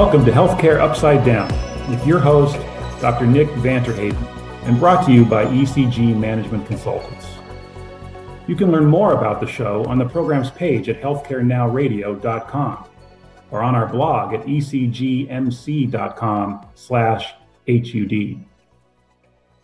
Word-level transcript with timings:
Welcome 0.00 0.24
to 0.24 0.32
Healthcare 0.32 0.80
Upside 0.80 1.26
Down 1.26 1.50
with 1.90 2.06
your 2.06 2.20
host, 2.20 2.56
Dr. 3.02 3.26
Nick 3.26 3.50
van 3.56 3.84
Terheyden, 3.84 4.16
and 4.64 4.78
brought 4.78 5.04
to 5.04 5.12
you 5.12 5.26
by 5.26 5.44
ECG 5.44 6.16
Management 6.16 6.66
Consultants. 6.66 7.26
You 8.46 8.56
can 8.56 8.72
learn 8.72 8.86
more 8.86 9.12
about 9.12 9.40
the 9.40 9.46
show 9.46 9.84
on 9.84 9.98
the 9.98 10.08
program's 10.08 10.50
page 10.50 10.88
at 10.88 11.02
healthcarenowradio.com 11.02 12.84
or 13.50 13.62
on 13.62 13.74
our 13.74 13.86
blog 13.88 14.32
at 14.32 14.46
ecgmc.com 14.46 15.36
slash 16.74 17.34
HUD. 17.68 18.46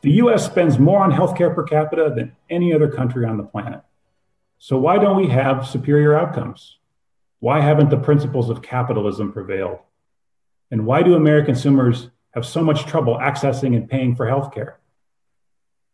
The 0.03 0.13
US 0.21 0.45
spends 0.45 0.79
more 0.79 1.03
on 1.03 1.13
healthcare 1.13 1.55
per 1.55 1.63
capita 1.63 2.13
than 2.15 2.37
any 2.51 2.75
other 2.75 2.91
country 2.91 3.25
on 3.25 3.39
the 3.39 3.43
planet. 3.43 3.81
So 4.59 4.77
why 4.77 4.99
don't 4.99 5.17
we 5.17 5.29
have 5.29 5.67
superior 5.67 6.15
outcomes? 6.15 6.77
Why 7.41 7.63
haven't 7.63 7.89
the 7.89 7.97
principles 7.97 8.51
of 8.51 8.61
capitalism 8.61 9.33
prevailed? 9.33 9.79
And 10.71 10.87
why 10.87 11.03
do 11.03 11.15
American 11.15 11.55
consumers 11.55 12.11
have 12.33 12.45
so 12.45 12.63
much 12.63 12.87
trouble 12.87 13.17
accessing 13.17 13.77
and 13.77 13.89
paying 13.89 14.15
for 14.15 14.27
healthcare? 14.27 14.75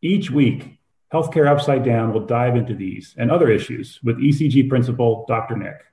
Each 0.01 0.31
week, 0.31 0.79
Healthcare 1.13 1.47
Upside 1.47 1.85
Down 1.85 2.13
will 2.13 2.27
dive 2.27 2.57
into 2.57 2.75
these 2.75 3.15
and 3.19 3.31
other 3.31 3.51
issues 3.51 4.01
with 4.03 4.19
ECG 4.19 4.69
principal 4.69 5.27
Dr. 5.29 5.57
Nick 5.57 5.85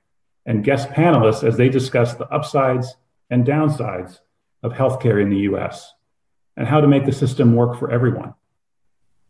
and 0.46 0.64
guest 0.64 0.88
panelists 0.88 1.44
as 1.44 1.56
they 1.56 1.68
discuss 1.68 2.14
the 2.14 2.28
upsides 2.28 2.96
and 3.28 3.46
downsides 3.46 4.20
of 4.62 4.72
healthcare 4.72 5.20
in 5.22 5.28
the 5.28 5.40
US 5.50 5.92
and 6.56 6.66
how 6.66 6.80
to 6.80 6.88
make 6.88 7.04
the 7.04 7.12
system 7.12 7.54
work 7.54 7.78
for 7.78 7.90
everyone. 7.90 8.34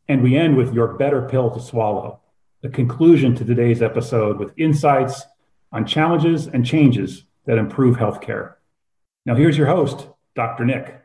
And 0.09 0.23
we 0.23 0.37
end 0.37 0.57
with 0.57 0.73
your 0.73 0.95
better 0.95 1.23
pill 1.23 1.51
to 1.51 1.61
swallow, 1.61 2.21
the 2.63 2.69
conclusion 2.69 3.35
to 3.37 3.45
today's 3.45 3.83
episode 3.83 4.39
with 4.39 4.55
insights 4.57 5.25
on 5.73 5.87
challenges 5.87 6.47
and 6.47 6.65
changes 6.65 7.25
that 7.47 7.59
improve 7.59 7.97
healthcare. 7.97 8.55
Now, 9.27 9.35
here's 9.35 9.59
your 9.59 9.67
host, 9.67 10.09
Dr. 10.35 10.65
Nick. 10.65 11.03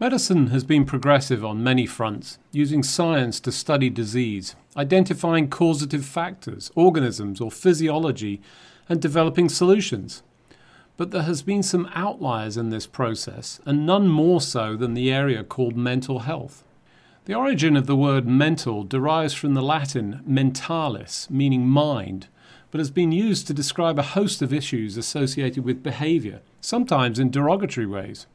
Medicine 0.00 0.46
has 0.48 0.64
been 0.64 0.86
progressive 0.86 1.44
on 1.44 1.62
many 1.62 1.84
fronts, 1.84 2.38
using 2.50 2.82
science 2.82 3.40
to 3.40 3.52
study 3.52 3.90
disease, 3.90 4.56
identifying 4.76 5.48
causative 5.48 6.04
factors, 6.04 6.70
organisms, 6.74 7.40
or 7.42 7.50
physiology, 7.50 8.40
and 8.88 9.02
developing 9.02 9.50
solutions. 9.50 10.22
But 10.96 11.10
there 11.10 11.22
has 11.22 11.42
been 11.42 11.62
some 11.62 11.90
outliers 11.94 12.56
in 12.56 12.70
this 12.70 12.86
process, 12.86 13.60
and 13.66 13.84
none 13.84 14.08
more 14.08 14.40
so 14.40 14.76
than 14.76 14.94
the 14.94 15.12
area 15.12 15.44
called 15.44 15.76
mental 15.76 16.20
health. 16.20 16.64
The 17.26 17.34
origin 17.34 17.76
of 17.76 17.86
the 17.86 17.96
word 17.96 18.26
mental 18.26 18.82
derives 18.82 19.34
from 19.34 19.52
the 19.52 19.62
Latin 19.62 20.22
mentalis, 20.26 21.28
meaning 21.28 21.66
mind, 21.66 22.28
but 22.70 22.78
has 22.78 22.90
been 22.90 23.12
used 23.12 23.46
to 23.46 23.54
describe 23.54 23.98
a 23.98 24.02
host 24.02 24.42
of 24.42 24.52
issues 24.52 24.96
associated 24.96 25.64
with 25.64 25.82
behavior, 25.82 26.40
sometimes 26.60 27.18
in 27.18 27.30
derogatory 27.30 27.86
ways. 27.86 28.26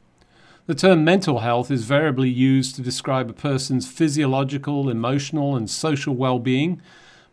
The 0.66 0.74
term 0.76 1.04
mental 1.04 1.40
health 1.40 1.70
is 1.70 1.84
variably 1.84 2.30
used 2.30 2.76
to 2.76 2.82
describe 2.82 3.28
a 3.28 3.34
person's 3.34 3.88
physiological, 3.88 4.88
emotional, 4.88 5.56
and 5.56 5.68
social 5.68 6.14
well 6.14 6.38
being, 6.38 6.80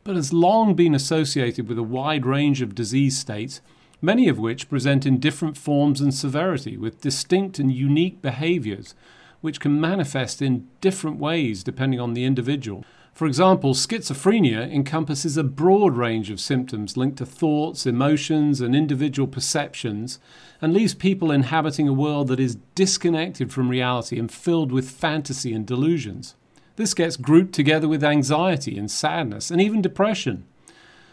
but 0.03 0.15
has 0.15 0.33
long 0.33 0.73
been 0.73 0.95
associated 0.95 1.67
with 1.67 1.77
a 1.77 1.83
wide 1.83 2.25
range 2.25 2.61
of 2.63 2.73
disease 2.73 3.19
states, 3.19 3.61
many 4.01 4.27
of 4.27 4.39
which 4.39 4.69
present 4.69 5.05
in 5.05 5.19
different 5.19 5.57
forms 5.57 6.01
and 6.01 6.13
severity 6.13 6.75
with 6.75 7.01
distinct 7.01 7.59
and 7.59 7.71
unique 7.71 8.21
behaviors, 8.21 8.95
which 9.41 9.59
can 9.59 9.79
manifest 9.79 10.41
in 10.41 10.67
different 10.81 11.17
ways 11.19 11.63
depending 11.63 11.99
on 11.99 12.13
the 12.13 12.25
individual. 12.25 12.83
For 13.19 13.25
example, 13.25 13.73
schizophrenia 13.73 14.73
encompasses 14.73 15.35
a 15.35 15.43
broad 15.43 15.97
range 15.97 16.29
of 16.31 16.39
symptoms 16.39 16.95
linked 16.95 17.17
to 17.17 17.25
thoughts, 17.25 17.85
emotions, 17.85 18.61
and 18.61 18.73
individual 18.73 19.27
perceptions, 19.27 20.19
and 20.61 20.73
leaves 20.73 20.93
people 20.93 21.29
inhabiting 21.29 21.85
a 21.89 21.91
world 21.91 22.29
that 22.29 22.39
is 22.39 22.59
disconnected 22.75 23.51
from 23.51 23.67
reality 23.67 24.17
and 24.17 24.31
filled 24.31 24.71
with 24.71 24.89
fantasy 24.89 25.51
and 25.51 25.65
delusions. 25.65 26.35
This 26.77 26.93
gets 26.93 27.17
grouped 27.17 27.51
together 27.51 27.89
with 27.89 28.05
anxiety 28.05 28.77
and 28.77 28.89
sadness 28.89 29.51
and 29.51 29.61
even 29.61 29.81
depression. 29.81 30.45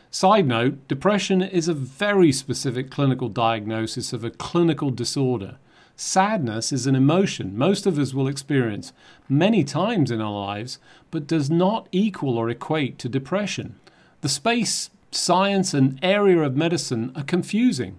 Side 0.08 0.46
note 0.46 0.86
depression 0.86 1.42
is 1.42 1.66
a 1.66 1.74
very 1.74 2.30
specific 2.30 2.88
clinical 2.88 3.28
diagnosis 3.28 4.12
of 4.12 4.22
a 4.22 4.30
clinical 4.30 4.90
disorder. 4.90 5.56
Sadness 5.98 6.72
is 6.72 6.86
an 6.86 6.94
emotion 6.94 7.56
most 7.56 7.86
of 7.86 7.98
us 7.98 8.12
will 8.12 8.28
experience 8.28 8.92
many 9.30 9.64
times 9.64 10.10
in 10.10 10.20
our 10.20 10.30
lives, 10.30 10.78
but 11.10 11.26
does 11.26 11.48
not 11.48 11.88
equal 11.90 12.36
or 12.36 12.50
equate 12.50 12.98
to 12.98 13.08
depression. 13.08 13.76
The 14.20 14.28
space, 14.28 14.90
science, 15.10 15.72
and 15.72 15.98
area 16.02 16.42
of 16.42 16.54
medicine 16.54 17.12
are 17.16 17.22
confusing, 17.22 17.98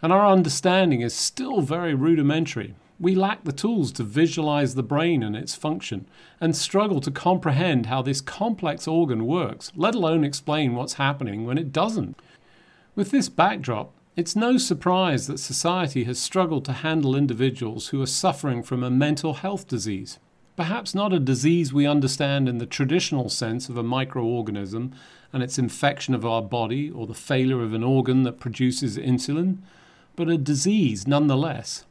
and 0.00 0.12
our 0.12 0.24
understanding 0.24 1.00
is 1.00 1.12
still 1.12 1.60
very 1.60 1.92
rudimentary. 1.92 2.76
We 3.00 3.16
lack 3.16 3.42
the 3.42 3.52
tools 3.52 3.90
to 3.92 4.04
visualize 4.04 4.76
the 4.76 4.84
brain 4.84 5.24
and 5.24 5.34
its 5.34 5.56
function, 5.56 6.06
and 6.40 6.54
struggle 6.54 7.00
to 7.00 7.10
comprehend 7.10 7.86
how 7.86 8.00
this 8.00 8.20
complex 8.20 8.86
organ 8.86 9.26
works, 9.26 9.72
let 9.74 9.96
alone 9.96 10.22
explain 10.22 10.76
what's 10.76 10.94
happening 10.94 11.44
when 11.44 11.58
it 11.58 11.72
doesn't. 11.72 12.16
With 12.94 13.10
this 13.10 13.28
backdrop, 13.28 13.90
it's 14.16 14.36
no 14.36 14.56
surprise 14.56 15.26
that 15.26 15.40
society 15.40 16.04
has 16.04 16.20
struggled 16.20 16.64
to 16.64 16.72
handle 16.72 17.16
individuals 17.16 17.88
who 17.88 18.00
are 18.00 18.06
suffering 18.06 18.62
from 18.62 18.84
a 18.84 18.90
mental 18.90 19.34
health 19.34 19.66
disease. 19.66 20.20
Perhaps 20.56 20.94
not 20.94 21.12
a 21.12 21.18
disease 21.18 21.72
we 21.72 21.84
understand 21.84 22.48
in 22.48 22.58
the 22.58 22.66
traditional 22.66 23.28
sense 23.28 23.68
of 23.68 23.76
a 23.76 23.82
microorganism 23.82 24.92
and 25.32 25.42
its 25.42 25.58
infection 25.58 26.14
of 26.14 26.24
our 26.24 26.42
body 26.42 26.88
or 26.88 27.08
the 27.08 27.14
failure 27.14 27.60
of 27.60 27.74
an 27.74 27.82
organ 27.82 28.22
that 28.22 28.38
produces 28.38 28.96
insulin, 28.96 29.58
but 30.14 30.28
a 30.28 30.38
disease 30.38 31.08
nonetheless. 31.08 31.84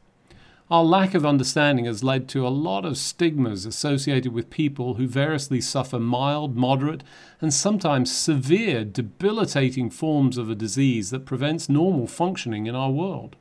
Our 0.70 0.82
lack 0.82 1.12
of 1.12 1.26
understanding 1.26 1.84
has 1.84 2.02
led 2.02 2.26
to 2.30 2.46
a 2.46 2.48
lot 2.48 2.86
of 2.86 2.96
stigmas 2.96 3.66
associated 3.66 4.32
with 4.32 4.48
people 4.48 4.94
who 4.94 5.06
variously 5.06 5.60
suffer 5.60 5.98
mild, 5.98 6.56
moderate, 6.56 7.04
and 7.38 7.52
sometimes 7.52 8.10
severe, 8.10 8.82
debilitating 8.82 9.90
forms 9.90 10.38
of 10.38 10.48
a 10.48 10.54
disease 10.54 11.10
that 11.10 11.26
prevents 11.26 11.68
normal 11.68 12.06
functioning 12.06 12.64
in 12.64 12.74
our 12.74 12.90
world. 12.90 13.36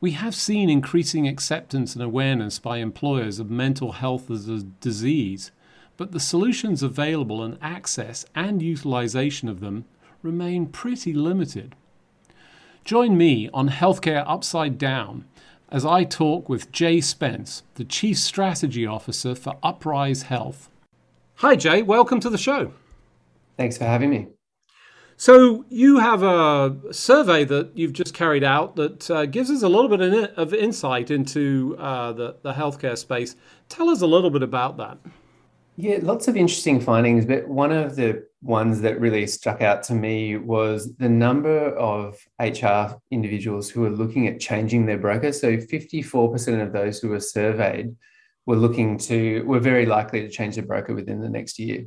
We 0.00 0.12
have 0.12 0.34
seen 0.34 0.68
increasing 0.68 1.28
acceptance 1.28 1.94
and 1.94 2.02
awareness 2.02 2.58
by 2.58 2.78
employers 2.78 3.38
of 3.38 3.48
mental 3.48 3.92
health 3.92 4.28
as 4.28 4.48
a 4.48 4.64
disease, 4.64 5.52
but 5.96 6.10
the 6.10 6.18
solutions 6.18 6.82
available 6.82 7.44
and 7.44 7.58
access 7.62 8.26
and 8.34 8.60
utilization 8.60 9.48
of 9.48 9.60
them 9.60 9.84
remain 10.20 10.66
pretty 10.66 11.12
limited. 11.12 11.76
Join 12.84 13.16
me 13.16 13.48
on 13.54 13.68
Healthcare 13.68 14.24
Upside 14.26 14.78
Down 14.78 15.26
as 15.70 15.84
I 15.84 16.04
talk 16.04 16.48
with 16.48 16.72
Jay 16.72 17.00
Spence, 17.00 17.62
the 17.74 17.84
Chief 17.84 18.18
Strategy 18.18 18.86
Officer 18.86 19.34
for 19.34 19.56
Uprise 19.62 20.22
Health. 20.22 20.68
Hi, 21.36 21.56
Jay. 21.56 21.82
Welcome 21.82 22.20
to 22.20 22.30
the 22.30 22.38
show. 22.38 22.72
Thanks 23.56 23.78
for 23.78 23.84
having 23.84 24.10
me. 24.10 24.28
So, 25.16 25.66
you 25.68 25.98
have 25.98 26.22
a 26.22 26.76
survey 26.92 27.44
that 27.44 27.76
you've 27.76 27.92
just 27.92 28.14
carried 28.14 28.42
out 28.42 28.76
that 28.76 29.10
uh, 29.10 29.26
gives 29.26 29.50
us 29.50 29.62
a 29.62 29.68
little 29.68 29.94
bit 29.94 30.00
of 30.36 30.54
insight 30.54 31.10
into 31.10 31.76
uh, 31.78 32.12
the, 32.12 32.36
the 32.42 32.54
healthcare 32.54 32.96
space. 32.96 33.36
Tell 33.68 33.90
us 33.90 34.00
a 34.00 34.06
little 34.06 34.30
bit 34.30 34.42
about 34.42 34.78
that. 34.78 34.96
Yeah, 35.82 36.00
lots 36.02 36.28
of 36.28 36.36
interesting 36.36 36.78
findings, 36.78 37.24
but 37.24 37.48
one 37.48 37.72
of 37.72 37.96
the 37.96 38.26
ones 38.42 38.82
that 38.82 39.00
really 39.00 39.26
stuck 39.26 39.62
out 39.62 39.82
to 39.84 39.94
me 39.94 40.36
was 40.36 40.94
the 40.96 41.08
number 41.08 41.74
of 41.74 42.18
HR 42.38 43.00
individuals 43.10 43.70
who 43.70 43.86
are 43.86 43.90
looking 43.90 44.26
at 44.26 44.40
changing 44.40 44.84
their 44.84 44.98
broker. 44.98 45.32
So 45.32 45.56
54% 45.56 46.62
of 46.62 46.74
those 46.74 46.98
who 46.98 47.08
were 47.08 47.18
surveyed 47.18 47.96
were 48.44 48.56
looking 48.56 48.98
to, 48.98 49.42
were 49.46 49.58
very 49.58 49.86
likely 49.86 50.20
to 50.20 50.28
change 50.28 50.56
their 50.56 50.66
broker 50.66 50.94
within 50.94 51.22
the 51.22 51.30
next 51.30 51.58
year. 51.58 51.86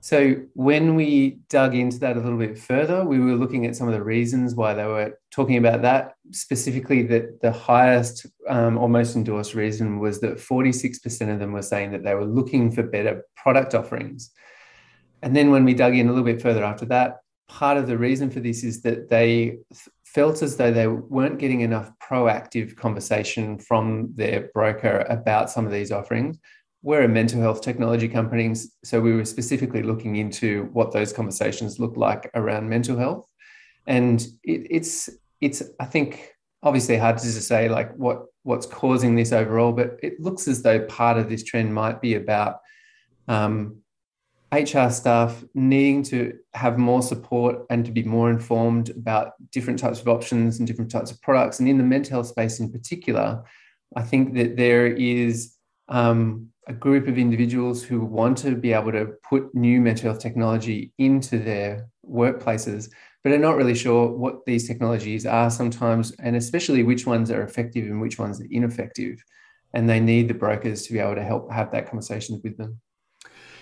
So 0.00 0.36
when 0.54 0.94
we 0.94 1.40
dug 1.48 1.74
into 1.74 1.98
that 2.00 2.16
a 2.16 2.20
little 2.20 2.38
bit 2.38 2.58
further, 2.58 3.04
we 3.04 3.18
were 3.18 3.34
looking 3.34 3.66
at 3.66 3.74
some 3.74 3.88
of 3.88 3.94
the 3.94 4.02
reasons 4.02 4.54
why 4.54 4.74
they 4.74 4.84
were 4.84 5.18
talking 5.30 5.56
about 5.56 5.82
that. 5.82 6.14
Specifically, 6.30 7.02
that 7.04 7.40
the 7.40 7.50
highest 7.50 8.26
um, 8.48 8.78
or 8.78 8.88
most 8.88 9.16
endorsed 9.16 9.54
reason 9.54 9.98
was 9.98 10.20
that 10.20 10.36
46% 10.36 11.32
of 11.32 11.40
them 11.40 11.52
were 11.52 11.62
saying 11.62 11.92
that 11.92 12.04
they 12.04 12.14
were 12.14 12.24
looking 12.24 12.70
for 12.70 12.82
better 12.82 13.24
product 13.36 13.74
offerings. 13.74 14.30
And 15.22 15.34
then 15.34 15.50
when 15.50 15.64
we 15.64 15.74
dug 15.74 15.96
in 15.96 16.06
a 16.08 16.12
little 16.12 16.24
bit 16.24 16.40
further 16.40 16.62
after 16.62 16.84
that, 16.86 17.16
part 17.48 17.76
of 17.76 17.86
the 17.86 17.98
reason 17.98 18.30
for 18.30 18.40
this 18.40 18.62
is 18.62 18.82
that 18.82 19.08
they 19.08 19.58
felt 20.04 20.42
as 20.42 20.56
though 20.56 20.72
they 20.72 20.86
weren't 20.86 21.38
getting 21.38 21.62
enough 21.62 21.90
proactive 22.00 22.76
conversation 22.76 23.58
from 23.58 24.12
their 24.14 24.48
broker 24.54 25.04
about 25.08 25.50
some 25.50 25.66
of 25.66 25.72
these 25.72 25.90
offerings 25.90 26.38
we're 26.82 27.02
a 27.02 27.08
mental 27.08 27.40
health 27.40 27.60
technology 27.60 28.08
company, 28.08 28.54
so 28.84 29.00
we 29.00 29.12
were 29.14 29.24
specifically 29.24 29.82
looking 29.82 30.16
into 30.16 30.68
what 30.72 30.92
those 30.92 31.12
conversations 31.12 31.78
look 31.78 31.96
like 31.96 32.30
around 32.34 32.68
mental 32.68 32.96
health, 32.96 33.26
and 33.86 34.20
it, 34.44 34.66
it's 34.70 35.10
it's 35.40 35.62
I 35.80 35.84
think 35.84 36.32
obviously 36.62 36.96
hard 36.96 37.18
to 37.18 37.26
say 37.26 37.68
like 37.68 37.94
what 37.96 38.26
what's 38.42 38.66
causing 38.66 39.14
this 39.14 39.32
overall, 39.32 39.72
but 39.72 39.98
it 40.02 40.20
looks 40.20 40.48
as 40.48 40.62
though 40.62 40.80
part 40.86 41.18
of 41.18 41.28
this 41.28 41.44
trend 41.44 41.74
might 41.74 42.00
be 42.00 42.14
about 42.14 42.60
um, 43.26 43.82
HR 44.52 44.88
staff 44.88 45.44
needing 45.54 46.02
to 46.04 46.38
have 46.54 46.78
more 46.78 47.02
support 47.02 47.66
and 47.68 47.84
to 47.84 47.92
be 47.92 48.02
more 48.02 48.30
informed 48.30 48.90
about 48.90 49.32
different 49.50 49.78
types 49.78 50.00
of 50.00 50.08
options 50.08 50.58
and 50.58 50.66
different 50.66 50.90
types 50.90 51.10
of 51.10 51.20
products. 51.20 51.60
And 51.60 51.68
in 51.68 51.76
the 51.76 51.84
mental 51.84 52.12
health 52.12 52.28
space 52.28 52.58
in 52.58 52.72
particular, 52.72 53.44
I 53.94 54.02
think 54.02 54.34
that 54.34 54.56
there 54.56 54.86
is 54.86 55.54
um, 55.88 56.48
a 56.66 56.72
group 56.72 57.08
of 57.08 57.18
individuals 57.18 57.82
who 57.82 58.00
want 58.00 58.38
to 58.38 58.54
be 58.54 58.72
able 58.72 58.92
to 58.92 59.14
put 59.28 59.54
new 59.54 59.80
mental 59.80 60.10
health 60.10 60.20
technology 60.20 60.92
into 60.98 61.38
their 61.38 61.88
workplaces, 62.06 62.90
but 63.24 63.32
are 63.32 63.38
not 63.38 63.56
really 63.56 63.74
sure 63.74 64.08
what 64.10 64.44
these 64.46 64.68
technologies 64.68 65.24
are 65.26 65.50
sometimes, 65.50 66.12
and 66.22 66.36
especially 66.36 66.82
which 66.82 67.06
ones 67.06 67.30
are 67.30 67.42
effective 67.42 67.86
and 67.86 68.00
which 68.00 68.18
ones 68.18 68.40
are 68.40 68.46
ineffective. 68.50 69.22
And 69.74 69.88
they 69.88 70.00
need 70.00 70.28
the 70.28 70.34
brokers 70.34 70.86
to 70.86 70.92
be 70.92 70.98
able 70.98 71.14
to 71.16 71.24
help 71.24 71.50
have 71.52 71.72
that 71.72 71.86
conversation 71.86 72.40
with 72.44 72.56
them. 72.56 72.80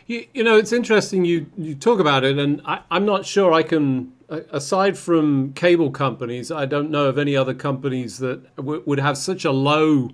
You, 0.06 0.26
you 0.34 0.44
know, 0.44 0.56
it's 0.56 0.72
interesting 0.72 1.25
you, 1.25 1.46
you 1.56 1.75
talk 1.75 1.99
about 1.99 2.22
it, 2.22 2.38
and 2.38 2.61
I, 2.64 2.81
I'm 2.90 3.05
not 3.05 3.26
sure 3.26 3.52
I 3.52 3.64
can, 3.64 4.12
aside 4.29 4.96
from 4.96 5.52
cable 5.55 5.90
companies, 5.90 6.52
I 6.52 6.64
don't 6.64 6.90
know 6.90 7.06
of 7.06 7.19
any 7.19 7.37
other 7.37 7.55
companies 7.55 8.19
that 8.19 8.55
w- 8.56 8.82
would 8.87 9.00
have 9.00 9.19
such 9.19 9.44
a 9.44 9.50
low 9.50 10.11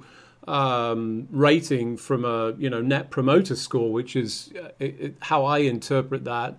um, 0.49 1.29
rating 1.31 1.97
from 1.97 2.25
a 2.25 2.55
you 2.59 2.69
know 2.69 2.81
net 2.81 3.11
promoter 3.11 3.57
score, 3.57 3.93
which 3.93 4.17
is 4.17 4.53
uh, 4.61 4.69
it, 4.79 5.01
it, 5.01 5.15
how 5.21 5.45
I 5.45 5.59
interpret 5.59 6.25
that. 6.25 6.59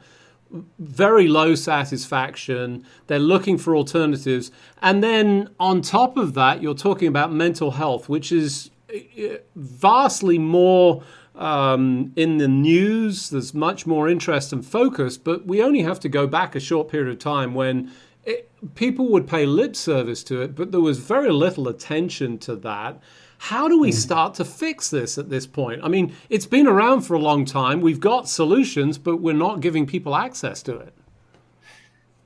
Very 0.77 1.27
low 1.27 1.55
satisfaction. 1.55 2.85
They're 3.07 3.19
looking 3.19 3.57
for 3.57 3.75
alternatives, 3.75 4.51
and 4.81 5.03
then 5.03 5.49
on 5.59 5.81
top 5.81 6.17
of 6.17 6.33
that, 6.35 6.61
you're 6.61 6.75
talking 6.75 7.07
about 7.07 7.33
mental 7.33 7.71
health, 7.71 8.07
which 8.07 8.31
is 8.31 8.69
uh, 8.93 9.37
vastly 9.55 10.37
more 10.37 11.03
um, 11.35 12.13
in 12.15 12.37
the 12.37 12.47
news. 12.47 13.29
There's 13.29 13.53
much 13.53 13.85
more 13.87 14.07
interest 14.07 14.53
and 14.53 14.65
focus, 14.65 15.17
but 15.17 15.45
we 15.45 15.61
only 15.61 15.81
have 15.81 15.99
to 16.01 16.09
go 16.09 16.27
back 16.27 16.55
a 16.55 16.59
short 16.59 16.89
period 16.89 17.09
of 17.09 17.19
time 17.19 17.53
when 17.53 17.91
it, 18.23 18.49
people 18.75 19.09
would 19.09 19.27
pay 19.27 19.45
lip 19.45 19.75
service 19.75 20.23
to 20.25 20.41
it, 20.41 20.55
but 20.55 20.71
there 20.71 20.81
was 20.81 20.99
very 20.99 21.31
little 21.31 21.67
attention 21.67 22.37
to 22.39 22.55
that. 22.57 23.01
How 23.43 23.67
do 23.67 23.77
we 23.77 23.89
hmm. 23.89 23.97
start 23.97 24.35
to 24.35 24.45
fix 24.45 24.89
this 24.89 25.17
at 25.17 25.29
this 25.29 25.45
point? 25.45 25.81
I 25.83 25.89
mean, 25.89 26.15
it's 26.29 26.45
been 26.45 26.65
around 26.65 27.01
for 27.01 27.15
a 27.15 27.19
long 27.19 27.43
time. 27.43 27.81
We've 27.81 27.99
got 27.99 28.29
solutions, 28.29 28.97
but 28.97 29.17
we're 29.17 29.33
not 29.33 29.59
giving 29.59 29.85
people 29.85 30.15
access 30.15 30.63
to 30.63 30.77
it. 30.77 30.93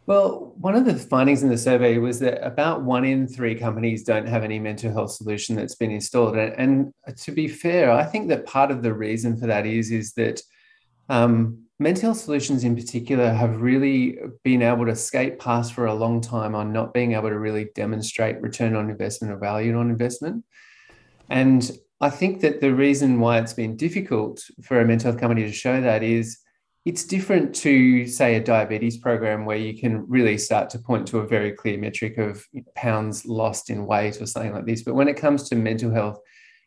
Well, 0.05 0.53
one 0.59 0.75
of 0.75 0.85
the 0.85 0.93
findings 0.93 1.41
in 1.41 1.49
the 1.49 1.57
survey 1.57 1.97
was 1.97 2.19
that 2.19 2.45
about 2.45 2.83
one 2.83 3.03
in 3.03 3.27
three 3.27 3.55
companies 3.55 4.03
don't 4.03 4.27
have 4.27 4.43
any 4.43 4.59
mental 4.59 4.91
health 4.91 5.09
solution 5.09 5.55
that's 5.55 5.73
been 5.73 5.89
installed. 5.89 6.37
And, 6.37 6.93
and 7.07 7.17
to 7.17 7.31
be 7.31 7.47
fair, 7.47 7.91
I 7.91 8.03
think 8.03 8.27
that 8.27 8.45
part 8.45 8.69
of 8.69 8.83
the 8.83 8.93
reason 8.93 9.37
for 9.37 9.47
that 9.47 9.65
is, 9.65 9.89
is 9.91 10.13
that 10.13 10.39
um, 11.09 11.63
mental 11.79 12.09
health 12.09 12.19
solutions 12.19 12.63
in 12.63 12.75
particular 12.75 13.33
have 13.33 13.59
really 13.59 14.19
been 14.43 14.61
able 14.61 14.85
to 14.85 14.95
skate 14.95 15.39
past 15.39 15.73
for 15.73 15.87
a 15.87 15.95
long 15.95 16.21
time 16.21 16.53
on 16.53 16.71
not 16.71 16.93
being 16.93 17.13
able 17.13 17.29
to 17.29 17.39
really 17.39 17.69
demonstrate 17.73 18.39
return 18.39 18.75
on 18.75 18.91
investment 18.91 19.33
or 19.33 19.37
value 19.37 19.75
on 19.75 19.89
investment. 19.89 20.43
And 21.29 21.69
I 21.99 22.09
think 22.09 22.41
that 22.41 22.61
the 22.61 22.73
reason 22.73 23.19
why 23.19 23.39
it's 23.39 23.53
been 23.53 23.75
difficult 23.75 24.41
for 24.63 24.79
a 24.79 24.85
mental 24.85 25.11
health 25.11 25.19
company 25.19 25.43
to 25.43 25.51
show 25.51 25.81
that 25.81 26.03
is 26.03 26.39
it's 26.85 27.03
different 27.03 27.53
to, 27.53 28.07
say, 28.07 28.35
a 28.35 28.43
diabetes 28.43 28.97
program 28.97 29.43
where 29.43 29.57
you 29.57 29.77
can 29.77 30.07
really 30.07 30.37
start 30.37 30.69
to 30.69 30.79
point 30.79 31.05
to 31.07 31.19
a 31.19 31.27
very 31.27 31.51
clear 31.51 31.77
metric 31.77 32.17
of 32.17 32.45
pounds 32.75 33.25
lost 33.25 33.69
in 33.69 33.85
weight 33.85 34.21
or 34.21 34.25
something 34.25 34.53
like 34.53 34.65
this. 34.65 34.83
But 34.83 34.95
when 34.95 35.09
it 35.09 35.17
comes 35.17 35.49
to 35.49 35.55
mental 35.55 35.91
health, 35.91 36.19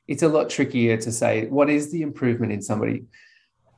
it's 0.08 0.22
a 0.22 0.28
lot 0.28 0.50
trickier 0.50 0.98
to 0.98 1.10
say 1.10 1.46
what 1.46 1.70
is 1.70 1.90
the 1.90 2.02
improvement 2.02 2.52
in 2.52 2.60
somebody. 2.60 3.04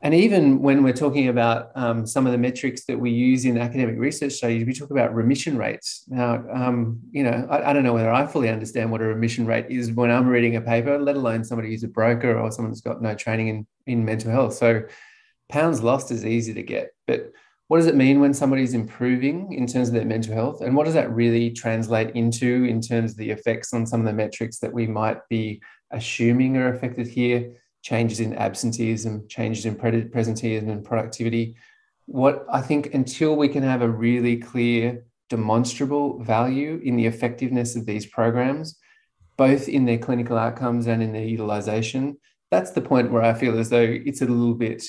And 0.04 0.14
even 0.14 0.60
when 0.60 0.82
we're 0.82 0.92
talking 0.92 1.28
about 1.28 1.70
um, 1.76 2.04
some 2.06 2.26
of 2.26 2.32
the 2.32 2.38
metrics 2.38 2.84
that 2.86 2.98
we 2.98 3.10
use 3.10 3.44
in 3.44 3.56
academic 3.56 3.96
research 3.98 4.32
studies, 4.32 4.66
we 4.66 4.74
talk 4.74 4.90
about 4.90 5.14
remission 5.14 5.56
rates. 5.56 6.04
Now, 6.08 6.44
um, 6.52 6.98
you 7.12 7.22
know, 7.22 7.46
I, 7.48 7.70
I, 7.70 7.72
don't 7.72 7.84
know 7.84 7.92
whether 7.92 8.10
I 8.10 8.26
fully 8.26 8.48
understand 8.48 8.90
what 8.90 9.00
a 9.00 9.04
remission 9.04 9.46
rate 9.46 9.66
is 9.68 9.92
when 9.92 10.10
I'm 10.10 10.26
reading 10.26 10.56
a 10.56 10.60
paper, 10.60 10.98
let 10.98 11.14
alone 11.14 11.44
somebody 11.44 11.68
who's 11.68 11.84
a 11.84 11.88
broker 11.88 12.36
or 12.36 12.50
someone 12.50 12.72
who's 12.72 12.80
got 12.80 13.00
no 13.00 13.14
training 13.14 13.46
in, 13.46 13.66
in 13.86 14.04
mental 14.04 14.32
health. 14.32 14.54
So 14.54 14.82
pounds 15.48 15.84
lost 15.84 16.10
is 16.10 16.26
easy 16.26 16.52
to 16.52 16.62
get, 16.64 16.90
but 17.06 17.30
what 17.68 17.78
does 17.78 17.86
it 17.86 17.94
mean 17.94 18.20
when 18.20 18.34
somebody's 18.34 18.74
improving 18.74 19.52
in 19.52 19.68
terms 19.68 19.88
of 19.88 19.94
their 19.94 20.04
mental 20.04 20.34
health? 20.34 20.62
And 20.62 20.74
what 20.74 20.84
does 20.84 20.94
that 20.94 21.10
really 21.12 21.52
translate 21.52 22.10
into 22.16 22.64
in 22.64 22.80
terms 22.80 23.12
of 23.12 23.18
the 23.18 23.30
effects 23.30 23.72
on 23.72 23.86
some 23.86 24.00
of 24.00 24.06
the 24.06 24.12
metrics 24.12 24.58
that 24.58 24.72
we 24.72 24.88
might 24.88 25.26
be 25.28 25.62
assuming 25.92 26.56
are 26.56 26.74
affected 26.74 27.06
here? 27.06 27.54
Changes 27.82 28.20
in 28.20 28.34
absenteeism, 28.34 29.26
changes 29.28 29.66
in 29.66 29.76
presenteeism 29.76 30.70
and 30.70 30.84
productivity. 30.84 31.56
What 32.06 32.46
I 32.50 32.60
think 32.60 32.94
until 32.94 33.36
we 33.36 33.48
can 33.48 33.62
have 33.62 33.82
a 33.82 33.88
really 33.88 34.36
clear, 34.36 35.04
demonstrable 35.28 36.22
value 36.22 36.80
in 36.84 36.96
the 36.96 37.06
effectiveness 37.06 37.76
of 37.76 37.86
these 37.86 38.06
programs, 38.06 38.78
both 39.36 39.68
in 39.68 39.84
their 39.84 39.98
clinical 39.98 40.38
outcomes 40.38 40.86
and 40.86 41.02
in 41.02 41.12
their 41.12 41.24
utilization, 41.24 42.18
that's 42.50 42.70
the 42.70 42.82
point 42.82 43.10
where 43.10 43.22
I 43.22 43.34
feel 43.34 43.58
as 43.58 43.70
though 43.70 43.80
it's 43.80 44.20
a 44.22 44.26
little 44.26 44.54
bit 44.54 44.84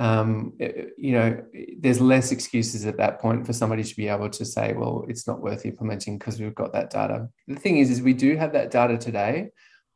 um, 0.00 0.54
you 0.96 1.12
know, 1.12 1.42
there's 1.78 2.00
less 2.00 2.32
excuses 2.32 2.86
at 2.86 2.96
that 2.96 3.20
point 3.20 3.46
for 3.46 3.52
somebody 3.52 3.84
to 3.84 3.96
be 3.96 4.08
able 4.08 4.30
to 4.30 4.46
say, 4.46 4.72
well, 4.72 5.04
it's 5.08 5.26
not 5.26 5.42
worth 5.42 5.66
implementing 5.66 6.16
because 6.16 6.40
we've 6.40 6.54
got 6.54 6.72
that 6.72 6.88
data. 6.88 7.28
The 7.46 7.56
thing 7.56 7.78
is, 7.78 7.90
is 7.90 8.00
we 8.00 8.14
do 8.14 8.34
have 8.36 8.54
that 8.54 8.70
data 8.70 8.96
today. 8.96 9.50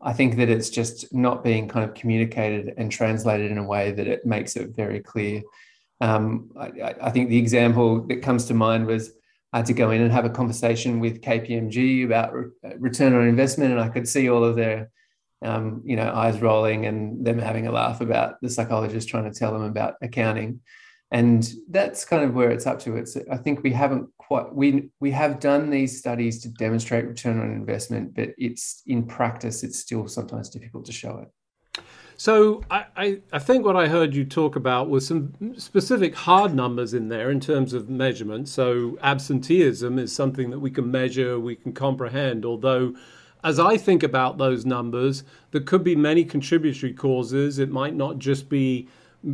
I 0.05 0.13
think 0.13 0.37
that 0.37 0.51
it's 0.51 0.71
just 0.71 1.13
not 1.13 1.43
being 1.43 1.67
kind 1.67 1.89
of 1.89 1.95
communicated 1.95 2.75
and 2.77 2.93
translated 2.93 3.51
in 3.51 3.59
a 3.59 3.65
way 3.65 3.91
that 3.93 4.07
it 4.07 4.27
makes 4.27 4.55
it 4.55 4.77
very 4.77 5.01
clear. 5.01 5.43
Um, 6.01 6.51
I, 6.59 6.95
I, 7.01 7.11
think 7.11 7.31
the 7.31 7.39
example 7.39 8.03
that 8.09 8.21
comes 8.21 8.45
to 8.47 8.55
mind 8.55 8.87
was 8.87 9.13
I 9.53 9.59
had 9.59 9.67
to 9.67 9.73
go 9.73 9.91
in 9.93 10.03
and 10.03 10.13
have 10.13 10.27
a 10.27 10.31
conversation 10.31 11.01
with 11.01 11.23
KPMG 11.23 12.05
about 12.05 12.35
re- 12.35 12.51
return 12.77 13.15
on 13.15 13.27
investment, 13.27 13.73
and 13.73 13.81
I 13.81 13.89
could 13.89 14.07
see 14.07 14.29
all 14.29 14.45
of 14.45 14.57
their 14.57 14.91
um, 15.43 15.83
you 15.85 15.97
know, 15.97 16.11
eyes 16.13 16.41
rolling 16.41 16.87
and 16.87 17.25
them 17.25 17.39
having 17.39 17.67
a 17.67 17.73
laugh 17.73 18.01
about 18.01 18.41
the 18.41 18.49
psychologist 18.49 19.09
trying 19.09 19.31
to 19.31 19.39
tell 19.39 19.53
them 19.53 19.63
about 19.63 19.95
accounting. 20.03 20.61
And 21.15 21.49
that's 21.71 22.05
kind 22.05 22.25
of 22.25 22.35
where 22.35 22.51
it's 22.51 22.67
up 22.67 22.81
to. 22.81 22.97
It's 22.97 23.17
I 23.31 23.37
think 23.37 23.63
we 23.63 23.71
haven't 23.71 24.11
quite 24.19 24.53
we 24.53 24.91
we 24.99 25.13
have 25.13 25.39
done 25.39 25.71
these 25.71 25.97
studies 25.97 26.43
to 26.43 26.49
demonstrate 26.49 27.07
return 27.07 27.39
on 27.39 27.53
investment, 27.53 28.17
but 28.17 28.31
it's 28.37 28.83
in 28.89 29.07
practice 29.07 29.63
it's 29.63 29.79
still 29.79 30.09
sometimes 30.09 30.49
difficult 30.51 30.85
to 30.87 30.93
show 30.93 31.19
it. 31.19 31.81
So 32.17 32.65
I, 32.69 32.87
I, 32.97 33.21
I, 33.33 33.39
think 33.39 33.65
what 33.65 33.77
I 33.77 33.89
heard 33.89 34.15
you 34.15 34.25
talk 34.25 34.57
about 34.57 34.89
was 34.89 35.07
some 35.07 35.33
specific 35.57 36.15
hard 36.15 36.55
numbers 36.55 36.95
in 36.95 37.09
there 37.09 37.31
in 37.31 37.41
terms 37.41 37.75
of 37.75 37.89
measurement. 37.89 38.49
So 38.49 38.99
absenteeism 39.03 39.99
is 39.99 40.13
something 40.13 40.51
that 40.51 40.61
we 40.61 40.71
can 40.71 40.91
measure, 40.91 41.39
we 41.41 41.57
can 41.57 41.73
comprehend, 41.73 42.45
although 42.45 42.95
as 43.45 43.59
I 43.59 43.77
think 43.77 44.03
about 44.03 44.39
those 44.39 44.65
numbers, 44.65 45.23
there 45.51 45.61
could 45.61 45.85
be 45.85 45.95
many 45.95 46.25
contributory 46.25 46.93
causes. 46.93 47.59
It 47.59 47.71
might 47.71 47.95
not 47.95 48.19
just 48.19 48.49
be, 48.49 48.89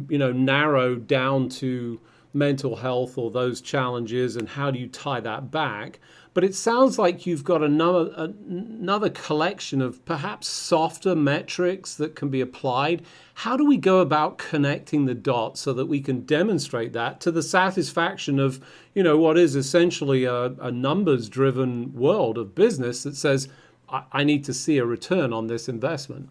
you 0.09 0.18
know, 0.18 0.32
narrowed 0.32 1.06
down 1.06 1.49
to 1.49 2.00
mental 2.32 2.76
health 2.76 3.18
or 3.18 3.30
those 3.30 3.61
challenges 3.61 4.37
and 4.37 4.49
how 4.49 4.70
do 4.70 4.78
you 4.78 4.87
tie 4.87 5.20
that 5.20 5.50
back. 5.50 5.99
But 6.32 6.44
it 6.44 6.54
sounds 6.54 6.97
like 6.97 7.26
you've 7.26 7.42
got 7.42 7.61
another 7.61 8.32
another 8.49 9.11
collection 9.11 9.82
of 9.82 10.04
perhaps 10.04 10.47
softer 10.47 11.16
metrics 11.16 11.97
that 11.97 12.14
can 12.14 12.28
be 12.28 12.40
applied. 12.40 13.02
How 13.35 13.56
do 13.56 13.66
we 13.66 13.76
go 13.76 13.99
about 13.99 14.38
connecting 14.38 15.06
the 15.06 15.14
dots 15.14 15.61
so 15.61 15.73
that 15.73 15.87
we 15.87 16.00
can 16.00 16.20
demonstrate 16.20 16.92
that 16.92 17.20
to 17.23 17.32
the 17.32 17.42
satisfaction 17.42 18.38
of, 18.38 18.64
you 18.94 19.02
know, 19.02 19.18
what 19.18 19.37
is 19.37 19.56
essentially 19.56 20.25
a, 20.25 20.52
a 20.61 20.70
numbers 20.70 21.28
driven 21.28 21.92
world 21.94 22.38
of 22.38 22.54
business 22.54 23.02
that 23.02 23.16
says 23.16 23.49
I, 23.88 24.23
need 24.23 24.44
to 24.44 24.54
see 24.54 24.78
a 24.78 24.85
return 24.85 25.32
on 25.32 25.49
this 25.49 25.68
investment. 25.68 26.28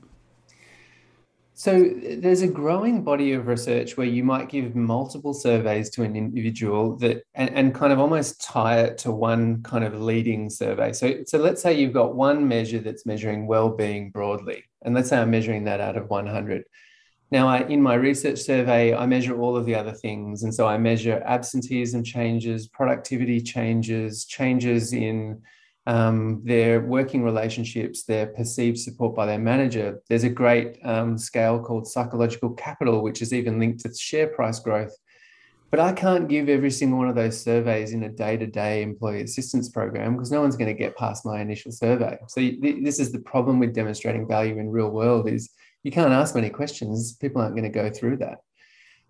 So 1.60 1.92
there's 2.20 2.42
a 2.42 2.48
growing 2.48 3.04
body 3.04 3.34
of 3.34 3.48
research 3.48 3.98
where 3.98 4.08
you 4.08 4.24
might 4.24 4.48
give 4.48 4.78
multiple 4.78 5.34
surveys 5.34 5.90
to 5.90 6.04
an 6.04 6.16
individual 6.16 6.96
that 7.00 7.24
and, 7.36 7.50
and 7.50 7.76
kind 7.76 7.92
of 7.92 8.00
almost 8.00 8.42
tie 8.42 8.80
it 8.80 8.98
to 9.00 9.12
one 9.12 9.62
kind 9.64 9.84
of 9.84 10.00
leading 10.00 10.50
survey. 10.50 10.94
So, 10.94 11.16
so 11.28 11.38
let's 11.38 11.62
say 11.62 11.74
you've 11.78 11.92
got 11.92 12.16
one 12.16 12.48
measure 12.48 12.80
that's 12.80 13.06
measuring 13.06 13.46
well-being 13.46 14.10
broadly, 14.12 14.64
and 14.84 14.96
let's 14.96 15.10
say 15.10 15.18
I'm 15.18 15.32
measuring 15.32 15.66
that 15.66 15.82
out 15.82 15.98
of 15.98 16.10
100. 16.10 16.64
Now, 17.30 17.50
I, 17.50 17.64
in 17.64 17.82
my 17.82 17.96
research 17.96 18.40
survey, 18.40 18.96
I 18.96 19.06
measure 19.06 19.38
all 19.38 19.58
of 19.58 19.66
the 19.66 19.76
other 19.76 19.92
things. 19.92 20.44
And 20.44 20.56
so 20.56 20.66
I 20.66 20.78
measure 20.78 21.22
absenteeism 21.26 22.06
changes, 22.06 22.70
productivity 22.70 23.42
changes, 23.42 24.24
changes 24.24 24.94
in 24.94 25.42
um, 25.90 26.42
their 26.44 26.82
working 26.82 27.24
relationships, 27.24 28.04
their 28.04 28.28
perceived 28.28 28.78
support 28.78 29.16
by 29.16 29.26
their 29.26 29.40
manager. 29.40 30.00
There's 30.08 30.24
a 30.24 30.30
great 30.30 30.78
um, 30.84 31.18
scale 31.18 31.60
called 31.60 31.88
psychological 31.88 32.52
capital, 32.52 33.02
which 33.02 33.24
is 33.24 33.34
even 33.34 33.58
linked 33.58 33.80
to 33.80 33.94
share 33.96 34.28
price 34.28 34.60
growth. 34.60 34.96
But 35.72 35.80
I 35.80 35.94
can't 35.94 36.30
give 36.30 36.48
every 36.48 36.70
single 36.70 37.00
one 37.00 37.10
of 37.10 37.16
those 37.16 37.42
surveys 37.42 37.94
in 37.94 38.04
a 38.04 38.10
day 38.10 38.38
to 38.38 38.46
day 38.46 38.84
employee 38.84 39.24
assistance 39.24 39.70
program 39.70 40.14
because 40.14 40.32
no 40.32 40.42
one's 40.42 40.58
going 40.58 40.76
to 40.76 40.80
get 40.80 40.96
past 40.96 41.26
my 41.26 41.42
initial 41.42 41.72
survey. 41.72 42.20
So 42.28 42.40
this 42.62 43.00
is 43.00 43.12
the 43.12 43.20
problem 43.20 43.58
with 43.58 43.74
demonstrating 43.74 44.28
value 44.28 44.60
in 44.60 44.70
real 44.70 44.92
world 44.92 45.28
is 45.28 45.50
you 45.82 45.92
can't 45.92 46.14
ask 46.14 46.36
many 46.36 46.52
questions. 46.52 47.14
People 47.14 47.42
aren't 47.42 47.56
going 47.56 47.72
to 47.72 47.82
go 47.82 47.90
through 47.90 48.18
that. 48.18 48.40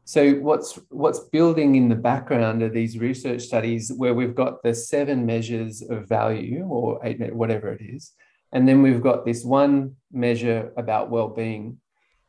So 0.05 0.33
what's 0.35 0.79
what's 0.89 1.19
building 1.19 1.75
in 1.75 1.87
the 1.87 1.95
background 1.95 2.63
are 2.63 2.69
these 2.69 2.97
research 2.97 3.43
studies 3.43 3.91
where 3.95 4.13
we've 4.13 4.35
got 4.35 4.63
the 4.63 4.73
seven 4.73 5.25
measures 5.25 5.83
of 5.83 6.07
value 6.09 6.65
or 6.65 6.99
eight, 7.03 7.33
whatever 7.33 7.71
it 7.71 7.81
is, 7.81 8.13
and 8.51 8.67
then 8.67 8.81
we've 8.81 9.03
got 9.03 9.25
this 9.25 9.43
one 9.45 9.95
measure 10.11 10.71
about 10.77 11.11
well-being. 11.11 11.77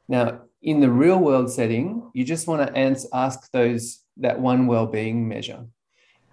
Now, 0.08 0.42
in 0.62 0.80
the 0.80 0.90
real 0.90 1.18
world 1.18 1.50
setting, 1.50 2.10
you 2.12 2.24
just 2.24 2.46
want 2.46 2.74
to 2.74 3.08
ask 3.14 3.50
those 3.52 4.00
that 4.18 4.38
one 4.38 4.66
well-being 4.66 5.26
measure. 5.26 5.64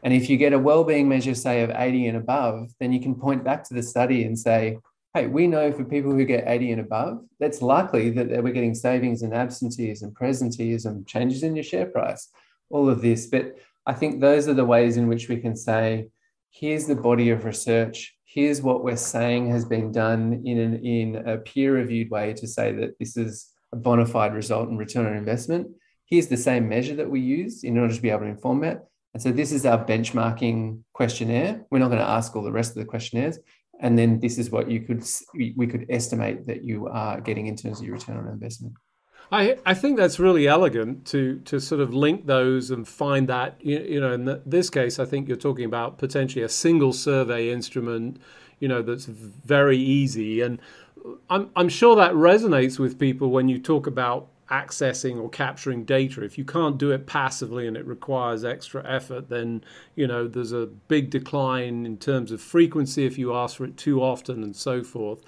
And 0.04 0.14
if 0.14 0.30
you 0.30 0.38
get 0.38 0.54
a 0.54 0.60
well-being 0.60 1.08
measure, 1.08 1.34
say 1.34 1.64
of 1.64 1.72
80 1.74 2.08
and 2.08 2.18
above, 2.18 2.72
then 2.80 2.92
you 2.92 3.00
can 3.00 3.16
point 3.16 3.44
back 3.44 3.64
to 3.66 3.74
the 3.74 3.84
study 3.84 4.24
and 4.24 4.38
say, 4.38 4.78
hey, 5.18 5.26
we 5.26 5.48
know 5.48 5.72
for 5.72 5.84
people 5.84 6.12
who 6.12 6.26
get 6.26 6.48
80 6.48 6.74
and 6.74 6.82
above, 6.82 7.26
that's 7.40 7.64
likely 7.64 8.12
that 8.12 8.44
we're 8.44 8.54
getting 8.54 8.76
savings 8.76 9.24
in 9.24 9.34
absenteeism, 9.34 10.12
presenteeism, 10.12 11.08
changes 11.08 11.42
in 11.42 11.56
your 11.56 11.64
share 11.64 11.88
price, 11.88 12.30
all 12.70 12.88
of 12.88 13.02
this. 13.02 13.26
But 13.26 13.56
I 13.88 13.94
think 13.94 14.22
those 14.22 14.48
are 14.48 14.54
the 14.54 14.66
ways 14.66 14.96
in 14.96 15.08
which 15.08 15.28
we 15.28 15.38
can 15.38 15.56
say, 15.56 16.10
here's 16.52 16.86
the 16.86 16.96
body 16.96 17.32
of 17.32 17.46
research, 17.46 18.16
here's 18.26 18.62
what 18.62 18.84
we're 18.84 18.96
saying 18.96 19.50
has 19.50 19.66
been 19.66 19.92
done 19.92 20.44
in, 20.46 20.60
an, 20.60 20.86
in 20.86 21.16
a 21.28 21.38
peer 21.38 21.74
reviewed 21.74 22.12
way 22.12 22.34
to 22.34 22.48
say 22.48 22.72
that 22.74 23.00
this 23.00 23.18
is 23.18 23.52
a 23.72 23.76
bona 23.76 24.06
fide 24.06 24.36
result 24.36 24.70
and 24.70 24.78
return 24.78 25.08
on 25.08 25.16
investment. 25.16 25.68
Here's 26.06 26.28
the 26.28 26.38
same 26.38 26.70
measure 26.70 26.96
that 26.96 27.10
we 27.10 27.22
use 27.22 27.64
in 27.64 27.78
order 27.80 27.94
to 27.94 28.02
be 28.02 28.12
able 28.12 28.22
to 28.22 28.26
inform 28.28 28.62
that. 28.62 28.86
And 29.16 29.24
so 29.24 29.32
this 29.32 29.52
is 29.52 29.66
our 29.66 29.84
benchmarking 29.84 30.82
questionnaire. 30.94 31.66
We're 31.72 31.80
not 31.80 31.88
going 31.88 32.02
to 32.02 32.08
ask 32.08 32.36
all 32.36 32.44
the 32.44 32.52
rest 32.52 32.72
of 32.72 32.76
the 32.76 32.86
questionnaires 32.86 33.40
and 33.80 33.98
then 33.98 34.20
this 34.20 34.38
is 34.38 34.50
what 34.50 34.70
you 34.70 34.82
could 34.82 35.04
we 35.34 35.68
could 35.68 35.86
estimate 35.90 36.46
that 36.48 36.64
you 36.64 36.88
are 36.88 37.22
getting 37.22 37.48
in 37.48 37.56
terms 37.56 37.80
of 37.80 37.86
your 37.86 37.96
return 37.96 38.18
on 38.18 38.28
investment. 38.28 38.74
I, 39.32 39.58
I 39.66 39.74
think 39.74 39.98
that's 39.98 40.20
really 40.20 40.48
elegant 40.48 41.06
to 41.08 41.40
to 41.40 41.60
sort 41.60 41.82
of 41.82 41.94
link 41.94 42.26
those 42.26 42.72
and 42.72 42.88
find 42.88 43.28
that 43.28 43.58
you, 43.60 43.80
you 43.80 44.00
know 44.00 44.14
in 44.14 44.42
this 44.46 44.70
case 44.70 45.00
I 45.00 45.06
think 45.06 45.28
you're 45.28 45.38
talking 45.38 45.66
about 45.66 45.98
potentially 45.98 46.44
a 46.44 46.50
single 46.50 46.94
survey 46.94 47.52
instrument 47.52 48.22
you 48.60 48.68
know 48.68 48.82
that's 48.82 49.06
very 49.06 49.78
easy 49.78 50.42
and 50.42 50.60
I'm 51.30 51.50
I'm 51.56 51.70
sure 51.70 51.96
that 51.98 52.14
resonates 52.14 52.80
with 52.80 52.98
people 52.98 53.30
when 53.30 53.50
you 53.50 53.60
talk 53.60 53.86
about 53.86 54.30
accessing 54.50 55.22
or 55.22 55.30
capturing 55.30 55.84
data. 55.84 56.24
If 56.24 56.38
you 56.38 56.46
can't 56.46 56.78
do 56.78 56.92
it 56.92 57.06
passively 57.06 57.68
and 57.68 57.76
it 57.76 57.86
requires 57.86 58.46
extra 58.46 58.86
effort, 58.88 59.30
then 59.30 59.64
you 59.96 60.08
know 60.08 60.28
there's 60.28 60.54
a 60.54 60.66
big 60.66 61.10
decline 61.10 61.86
in 61.86 61.98
terms 61.98 62.32
of 62.32 62.42
frequency 62.42 63.06
if 63.06 63.18
you 63.18 63.36
ask 63.36 63.58
for 63.58 63.66
it 63.66 63.78
too 63.78 64.02
often 64.02 64.44
and 64.44 64.56
so 64.56 64.84
forth. 64.84 65.22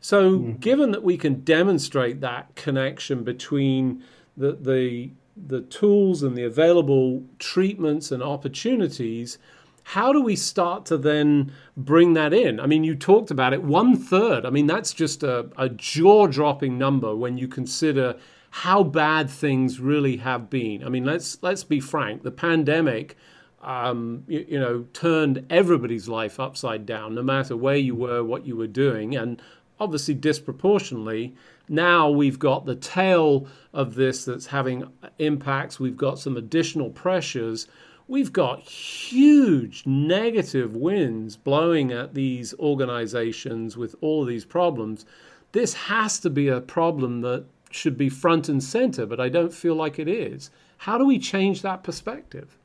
So, 0.00 0.32
mm-hmm. 0.32 0.52
given 0.54 0.92
that 0.92 1.02
we 1.02 1.16
can 1.16 1.40
demonstrate 1.40 2.20
that 2.20 2.54
connection 2.54 3.24
between 3.24 4.02
the 4.36 4.52
the 4.52 5.10
the 5.36 5.62
tools 5.62 6.22
and 6.22 6.36
the 6.36 6.44
available 6.44 7.24
treatments 7.38 8.12
and 8.12 8.22
opportunities, 8.22 9.38
how 9.84 10.12
do 10.12 10.20
we 10.22 10.36
start 10.36 10.84
to 10.86 10.96
then 10.96 11.52
bring 11.76 12.12
that 12.14 12.32
in? 12.32 12.60
I 12.60 12.66
mean, 12.66 12.84
you 12.84 12.94
talked 12.94 13.30
about 13.30 13.52
it, 13.52 13.62
one 13.62 13.96
third. 13.96 14.44
I 14.44 14.50
mean, 14.50 14.66
that's 14.66 14.92
just 14.92 15.22
a, 15.22 15.48
a 15.56 15.68
jaw 15.68 16.26
dropping 16.26 16.78
number 16.78 17.16
when 17.16 17.38
you 17.38 17.48
consider 17.48 18.16
how 18.50 18.82
bad 18.82 19.30
things 19.30 19.80
really 19.80 20.18
have 20.18 20.50
been. 20.50 20.84
I 20.84 20.88
mean, 20.88 21.04
let's 21.04 21.38
let's 21.42 21.64
be 21.64 21.80
frank. 21.80 22.22
The 22.22 22.32
pandemic, 22.32 23.16
um, 23.62 24.24
you, 24.26 24.44
you, 24.48 24.60
know, 24.60 24.86
turned 24.92 25.46
everybody's 25.48 26.08
life 26.08 26.40
upside 26.40 26.84
down, 26.84 27.14
no 27.14 27.22
matter 27.22 27.56
where 27.56 27.76
you 27.76 27.94
were, 27.94 28.24
what 28.24 28.44
you 28.46 28.56
were 28.56 28.66
doing, 28.66 29.16
and 29.16 29.40
obviously 29.78 30.14
disproportionately. 30.14 31.34
Now 31.68 32.10
we've 32.10 32.38
got 32.38 32.66
the 32.66 32.74
tail 32.74 33.46
of 33.72 33.94
this 33.94 34.24
that's 34.24 34.46
having 34.46 34.90
impacts. 35.18 35.78
We've 35.78 35.96
got 35.96 36.18
some 36.18 36.36
additional 36.36 36.90
pressures. 36.90 37.68
We've 38.08 38.32
got 38.32 38.62
huge 38.62 39.86
negative 39.86 40.74
winds 40.74 41.36
blowing 41.36 41.92
at 41.92 42.14
these 42.14 42.52
organizations 42.54 43.76
with 43.76 43.94
all 44.00 44.22
of 44.22 44.28
these 44.28 44.44
problems. 44.44 45.06
This 45.52 45.74
has 45.74 46.18
to 46.20 46.30
be 46.30 46.48
a 46.48 46.60
problem 46.60 47.20
that 47.20 47.46
should 47.70 47.96
be 47.96 48.08
front 48.08 48.48
and 48.48 48.62
center, 48.62 49.06
but 49.06 49.20
I 49.20 49.28
don't 49.28 49.52
feel 49.52 49.74
like 49.74 49.98
it 49.98 50.08
is. 50.08 50.50
How 50.78 50.98
do 50.98 51.06
we 51.06 51.18
change 51.18 51.62
that 51.62 51.82
perspective? 51.82 52.56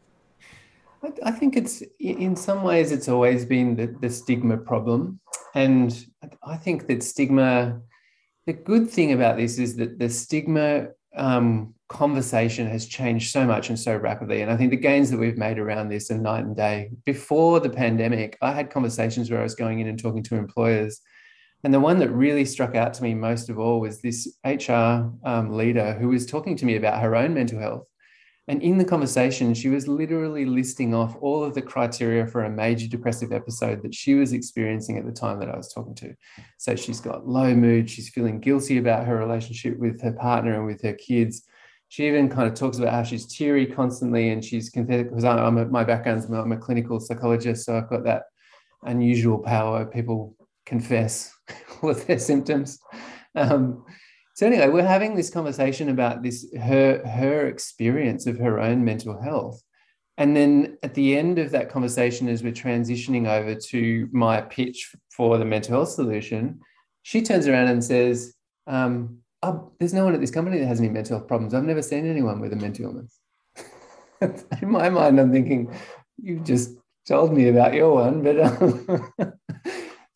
I 1.24 1.32
think 1.32 1.56
it's 1.56 1.84
in 2.00 2.36
some 2.36 2.64
ways 2.64 2.92
it's 2.92 3.08
always 3.08 3.46
been 3.46 3.76
the, 3.76 3.88
the 4.02 4.10
stigma 4.10 4.58
problem, 4.58 5.20
and 5.54 6.06
I 6.44 6.58
think 6.58 6.88
that 6.88 7.04
stigma. 7.04 7.82
The 8.48 8.54
good 8.54 8.90
thing 8.90 9.12
about 9.12 9.38
this 9.38 9.58
is 9.58 9.76
that 9.78 9.98
the 9.98 10.10
stigma 10.10 10.90
um, 11.16 11.74
conversation 11.88 12.68
has 12.68 12.86
changed 12.86 13.32
so 13.32 13.46
much 13.46 13.70
and 13.70 13.80
so 13.80 13.96
rapidly. 13.96 14.42
And 14.42 14.52
I 14.52 14.58
think 14.58 14.72
the 14.72 14.78
gains 14.78 15.12
that 15.12 15.18
we've 15.18 15.38
made 15.38 15.60
around 15.60 15.90
this 15.90 16.12
are 16.12 16.18
night 16.18 16.46
and 16.46 16.56
day. 16.56 16.92
Before 17.06 17.60
the 17.60 17.70
pandemic, 17.70 18.38
I 18.42 18.52
had 18.52 18.70
conversations 18.70 19.30
where 19.30 19.40
I 19.40 19.44
was 19.44 19.56
going 19.56 19.80
in 19.80 19.88
and 19.88 20.00
talking 20.00 20.24
to 20.24 20.36
employers 20.36 21.02
and 21.65 21.74
the 21.74 21.79
one 21.79 21.98
that 21.98 22.12
really 22.12 22.45
struck 22.45 22.75
out 22.75 22.93
to 22.93 23.01
me 23.01 23.15
most 23.15 23.50
of 23.50 23.57
all 23.57 23.79
was 23.79 24.00
this 24.00 24.38
HR 24.45 25.10
um, 25.25 25.50
leader 25.50 25.93
who 26.00 26.10
was 26.10 26.27
talking 26.27 26.55
to 26.57 26.63
me 26.63 26.75
about 26.75 27.01
her 27.01 27.15
own 27.15 27.34
mental 27.34 27.57
health. 27.57 27.88
And 28.48 28.62
in 28.62 28.77
the 28.77 28.86
conversation, 28.86 29.55
she 29.55 29.69
was 29.69 29.88
literally 29.88 30.45
listing 30.45 30.93
off 30.93 31.17
all 31.22 31.43
of 31.43 31.55
the 31.55 31.63
criteria 31.63 32.27
for 32.27 32.43
a 32.43 32.51
major 32.51 32.88
depressive 32.88 33.31
episode 33.31 33.81
that 33.81 33.95
she 33.95 34.13
was 34.13 34.31
experiencing 34.31 35.00
at 35.00 35.07
the 35.07 35.12
time 35.12 35.39
that 35.39 35.50
I 35.50 35.57
was 35.57 35.74
talking 35.74 35.95
to. 35.95 36.13
So 36.60 36.75
she's 36.75 37.01
got 37.01 37.27
low 37.27 37.55
mood, 37.55 37.89
she's 37.89 38.10
feeling 38.10 38.39
guilty 38.39 38.77
about 38.77 39.07
her 39.07 39.17
relationship 39.17 39.79
with 39.79 40.00
her 40.03 40.13
partner 40.13 40.53
and 40.53 40.67
with 40.67 40.84
her 40.84 40.93
kids. 40.93 41.48
She 41.89 42.05
even 42.05 42.29
kind 42.29 42.48
of 42.48 42.53
talks 42.53 42.77
about 42.77 42.93
how 42.93 43.01
she's 43.01 43.25
teary 43.25 43.65
constantly 43.65 44.29
and 44.29 44.45
she's 44.45 44.69
because 44.69 45.24
I'm 45.24 45.57
a, 45.57 45.65
my 45.65 45.84
background's 45.84 46.25
I'm 46.25 46.51
a 46.51 46.57
clinical 46.57 47.00
psychologist, 47.00 47.65
so 47.65 47.75
I've 47.75 47.89
got 47.89 48.03
that 48.03 48.25
unusual 48.84 49.39
power. 49.39 49.88
People 49.88 50.36
confess 50.67 51.35
of 51.89 52.06
their 52.08 52.20
symptoms. 52.20 52.80
Um, 53.36 53.86
so 54.36 54.46
anyway, 54.46 54.68
we're 54.68 54.84
having 54.84 55.15
this 55.15 55.30
conversation 55.30 55.89
about 55.89 56.22
this 56.22 56.46
her 56.60 57.06
her 57.08 57.48
experience 57.48 58.27
of 58.27 58.38
her 58.38 58.60
own 58.60 58.84
mental 58.84 59.20
health. 59.22 59.63
And 60.18 60.36
then 60.36 60.77
at 60.84 60.94
the 60.94 61.18
end 61.18 61.39
of 61.39 61.51
that 61.51 61.70
conversation, 61.70 62.27
as 62.27 62.44
we're 62.44 62.51
transitioning 62.51 63.27
over 63.27 63.56
to 63.56 64.10
my 64.12 64.42
pitch 64.42 64.94
for 65.10 65.38
the 65.38 65.46
mental 65.46 65.75
health 65.75 65.89
solution, 65.89 66.60
she 67.04 67.22
turns 67.22 67.48
around 67.48 67.68
and 67.68 67.84
says, 67.84 68.34
um, 68.68 69.20
oh, 69.42 69.72
"There's 69.80 69.94
no 69.94 70.04
one 70.04 70.13
at 70.13 70.22
this 70.22 70.32
company 70.32 70.60
that 70.60 70.68
has 70.68 70.80
any 70.80 70.89
mental 70.89 71.18
health 71.18 71.30
problems. 71.30 71.54
I've 71.54 71.63
never 71.63 71.82
seen 71.82 72.06
anyone 72.06 72.42
with 72.42 72.51
a 72.51 72.58
mental 72.58 72.86
illness." 72.86 73.20
In 74.62 74.70
my 74.70 74.89
mind, 74.89 75.18
I'm 75.18 75.32
thinking, 75.32 75.74
"You 76.22 76.39
just 76.39 76.72
told 77.08 77.34
me 77.34 77.48
about 77.48 77.74
your 77.74 77.94
one, 77.94 78.22
but." 78.22 78.38
Um, 78.39 79.34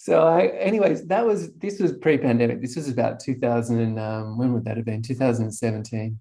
so 0.09 0.23
I, 0.27 0.47
anyways, 0.57 1.05
that 1.05 1.23
was 1.23 1.53
this 1.53 1.79
was 1.79 1.93
pre-pandemic. 1.93 2.61
This 2.61 2.75
was 2.75 2.89
about 2.89 3.19
2000 3.19 3.79
and 3.79 3.99
um, 3.99 4.39
when 4.39 4.53
would 4.53 4.65
that 4.65 4.75
have 4.75 4.85
been? 4.85 5.03
2017. 5.03 6.19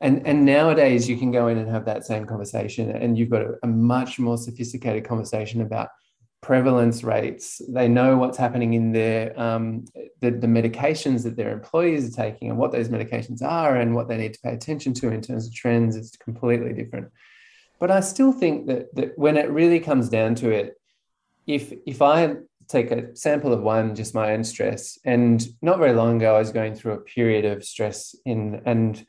And 0.00 0.26
and 0.26 0.44
nowadays 0.44 1.08
you 1.08 1.16
can 1.16 1.30
go 1.30 1.46
in 1.46 1.56
and 1.58 1.70
have 1.70 1.84
that 1.84 2.04
same 2.04 2.26
conversation, 2.26 2.90
and 2.90 3.16
you've 3.16 3.30
got 3.30 3.42
a, 3.42 3.54
a 3.62 3.68
much 3.68 4.18
more 4.18 4.36
sophisticated 4.36 5.04
conversation 5.04 5.60
about 5.60 5.90
prevalence 6.42 7.04
rates. 7.04 7.62
They 7.68 7.86
know 7.86 8.16
what's 8.16 8.36
happening 8.36 8.74
in 8.74 8.90
their 8.90 9.38
um, 9.40 9.84
the, 10.20 10.32
the 10.32 10.48
medications 10.48 11.22
that 11.22 11.36
their 11.36 11.52
employees 11.52 12.08
are 12.08 12.16
taking, 12.24 12.50
and 12.50 12.58
what 12.58 12.72
those 12.72 12.88
medications 12.88 13.42
are, 13.42 13.76
and 13.76 13.94
what 13.94 14.08
they 14.08 14.16
need 14.16 14.34
to 14.34 14.40
pay 14.40 14.54
attention 14.54 14.92
to 14.94 15.12
in 15.12 15.20
terms 15.20 15.46
of 15.46 15.54
trends. 15.54 15.94
It's 15.94 16.16
completely 16.16 16.72
different. 16.72 17.12
But 17.78 17.92
I 17.92 18.00
still 18.00 18.32
think 18.32 18.66
that 18.66 18.92
that 18.96 19.16
when 19.16 19.36
it 19.36 19.48
really 19.50 19.78
comes 19.78 20.08
down 20.08 20.34
to 20.42 20.50
it, 20.50 20.74
if 21.46 21.72
if 21.86 22.02
I 22.02 22.36
take 22.68 22.90
a 22.90 23.14
sample 23.16 23.52
of 23.52 23.62
one, 23.62 23.94
just 23.94 24.14
my 24.14 24.32
own 24.32 24.44
stress. 24.44 24.98
And 25.04 25.44
not 25.62 25.78
very 25.78 25.92
long 25.92 26.16
ago, 26.16 26.36
I 26.36 26.38
was 26.38 26.52
going 26.52 26.74
through 26.74 26.92
a 26.92 27.00
period 27.00 27.44
of 27.44 27.64
stress 27.64 28.14
in, 28.24 28.62
and 28.64 29.04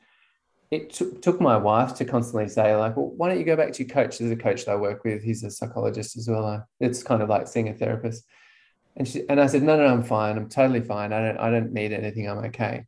it 0.70 0.92
t- 0.92 1.12
took 1.22 1.40
my 1.40 1.56
wife 1.56 1.94
to 1.94 2.04
constantly 2.04 2.48
say, 2.48 2.74
like, 2.76 2.96
well, 2.96 3.12
why 3.16 3.28
don't 3.28 3.38
you 3.38 3.44
go 3.44 3.56
back 3.56 3.72
to 3.72 3.84
your 3.84 3.92
coach? 3.92 4.18
There's 4.18 4.32
a 4.32 4.36
coach 4.36 4.64
that 4.64 4.72
I 4.72 4.76
work 4.76 5.04
with. 5.04 5.22
He's 5.22 5.44
a 5.44 5.50
psychologist 5.50 6.16
as 6.16 6.28
well. 6.28 6.66
It's 6.80 7.02
kind 7.02 7.22
of 7.22 7.28
like 7.28 7.46
seeing 7.46 7.68
a 7.68 7.74
therapist. 7.74 8.24
And 8.96 9.06
she, 9.06 9.28
and 9.28 9.40
I 9.40 9.46
said, 9.46 9.62
no, 9.62 9.76
no, 9.76 9.86
I'm 9.86 10.02
fine. 10.02 10.36
I'm 10.36 10.48
totally 10.48 10.80
fine. 10.80 11.12
I 11.12 11.20
don't, 11.20 11.38
I 11.38 11.50
don't 11.50 11.72
need 11.72 11.92
anything. 11.92 12.28
I'm 12.28 12.38
okay. 12.46 12.86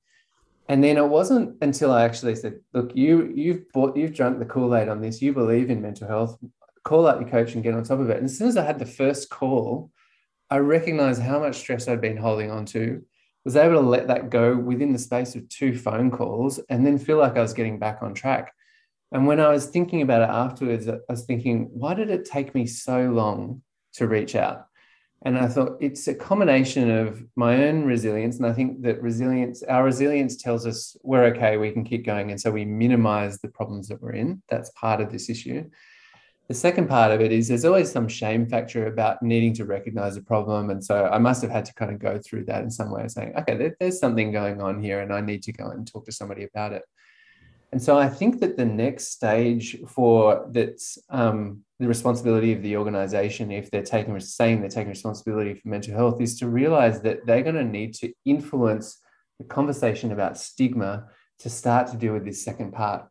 And 0.69 0.83
then 0.83 0.97
it 0.97 1.07
wasn't 1.07 1.57
until 1.63 1.93
I 1.93 2.05
actually 2.05 2.35
said, 2.35 2.61
look, 2.75 2.95
you, 2.97 3.33
you've 3.35 3.71
bought, 3.73 3.97
you've 3.97 4.15
drunk 4.15 4.39
the 4.39 4.45
Kool-Aid 4.45 4.89
on 4.89 5.01
this. 5.01 5.23
You 5.23 5.33
believe 5.33 5.71
in 5.71 5.81
mental 5.81 6.09
health. 6.09 6.39
Call 6.83 7.07
out 7.07 7.21
your 7.21 7.29
coach 7.29 7.55
and 7.55 7.63
get 7.63 7.75
on 7.75 7.85
top 7.85 8.01
of 8.01 8.11
it. 8.11 8.17
And 8.17 8.27
as 8.27 8.37
soon 8.37 8.49
as 8.49 8.57
I 8.57 8.65
had 8.65 8.79
the 8.79 8.87
first 8.87 9.31
call, 9.31 9.91
I 10.51 10.59
recognized 10.59 11.23
how 11.23 11.41
much 11.41 11.57
stress 11.57 11.89
I'd 11.89 12.01
been 12.01 12.17
holding 12.17 12.51
on 12.51 12.65
to, 12.67 13.03
was 13.45 13.57
able 13.57 13.81
to 13.81 13.89
let 13.89 14.09
that 14.09 14.31
go 14.31 14.57
within 14.57 14.93
the 14.93 14.99
space 14.99 15.35
of 15.35 15.49
two 15.49 15.77
phone 15.77 16.11
calls 16.11 16.59
and 16.69 16.87
then 16.87 16.99
feel 16.99 17.19
like 17.19 17.37
I 17.37 17.43
was 17.43 17.55
getting 17.55 17.79
back 17.79 17.99
on 18.03 18.15
track. 18.15 18.53
And 19.13 19.27
when 19.27 19.41
I 19.41 19.49
was 19.49 19.67
thinking 19.67 20.03
about 20.03 20.23
it 20.23 20.31
afterwards, 20.31 20.89
I 20.89 20.99
was 21.09 21.25
thinking, 21.25 21.71
why 21.73 21.95
did 21.95 22.11
it 22.11 22.25
take 22.25 22.55
me 22.55 22.67
so 22.67 23.11
long 23.11 23.63
to 23.95 24.07
reach 24.07 24.35
out? 24.35 24.67
And 25.23 25.37
I 25.37 25.49
thought 25.49 25.79
it's 25.81 26.07
a 26.07 26.15
combination 26.15 26.91
of 26.91 27.25
my 27.35 27.65
own 27.65 27.85
resilience. 27.85 28.37
And 28.37 28.47
I 28.47 28.53
think 28.53 28.83
that 28.83 29.03
resilience, 29.03 29.63
our 29.65 29.85
resilience 29.85 30.37
tells 30.37 30.65
us 30.67 30.97
we're 31.03 31.25
okay, 31.25 31.57
we 31.57 31.73
can 31.73 31.85
keep 31.85 32.07
going. 32.07 32.31
And 32.31 32.41
so 32.41 32.51
we 32.51 32.65
minimize 32.65 33.39
the 33.39 33.49
problems 33.49 33.89
that 33.89 34.01
we're 34.01 34.13
in. 34.13 34.43
That's 34.49 34.71
part 34.71 35.01
of 35.01 35.11
this 35.11 35.29
issue. 35.29 35.69
The 36.49 36.55
second 36.55 36.89
part 36.89 37.13
of 37.13 37.21
it 37.21 37.31
is 37.31 37.49
there's 37.49 37.67
always 37.67 37.93
some 37.93 38.09
shame 38.09 38.47
factor 38.47 38.87
about 38.87 39.23
needing 39.23 39.53
to 39.55 39.67
recognize 39.67 40.17
a 40.17 40.23
problem. 40.23 40.71
And 40.71 40.83
so 40.83 41.07
I 41.07 41.19
must 41.19 41.43
have 41.43 41.51
had 41.51 41.67
to 41.67 41.75
kind 41.75 41.93
of 41.93 41.99
go 41.99 42.19
through 42.19 42.47
that 42.47 42.63
in 42.63 42.71
some 42.71 42.91
way, 42.91 43.07
saying, 43.07 43.35
okay, 43.37 43.55
there, 43.57 43.77
there's 43.79 43.99
something 43.99 44.33
going 44.33 44.63
on 44.63 44.83
here 44.83 45.01
and 45.01 45.13
I 45.13 45.21
need 45.21 45.43
to 45.43 45.53
go 45.53 45.69
and 45.69 45.87
talk 45.87 46.07
to 46.07 46.13
somebody 46.13 46.45
about 46.45 46.73
it. 46.73 46.85
And 47.71 47.83
so 47.83 47.99
I 47.99 48.09
think 48.09 48.41
that 48.41 48.57
the 48.57 48.65
next 48.65 49.09
stage 49.09 49.77
for 49.87 50.49
that's 50.51 50.97
um, 51.11 51.65
the 51.79 51.87
responsibility 51.87 52.55
of 52.55 52.63
the 52.63 52.79
organization, 52.79 53.51
if 53.51 53.71
they're 53.71 53.83
taking 53.83 54.19
saying 54.21 54.61
they're 54.61 54.71
taking 54.71 54.89
responsibility 54.89 55.53
for 55.53 55.69
mental 55.69 55.95
health, 55.95 56.19
is 56.21 56.39
to 56.39 56.49
realize 56.49 57.03
that 57.03 57.27
they're 57.27 57.43
going 57.43 57.57
to 57.57 57.65
need 57.65 57.93
to 57.97 58.11
influence 58.25 58.99
the 59.39 59.45
conversation 59.45 60.13
about 60.13 60.39
stigma 60.39 61.09
to 61.41 61.51
start 61.51 61.89
to 61.89 61.99
deal 61.99 62.15
with 62.15 62.25
this 62.25 62.43
second 62.43 62.73
part. 62.73 63.07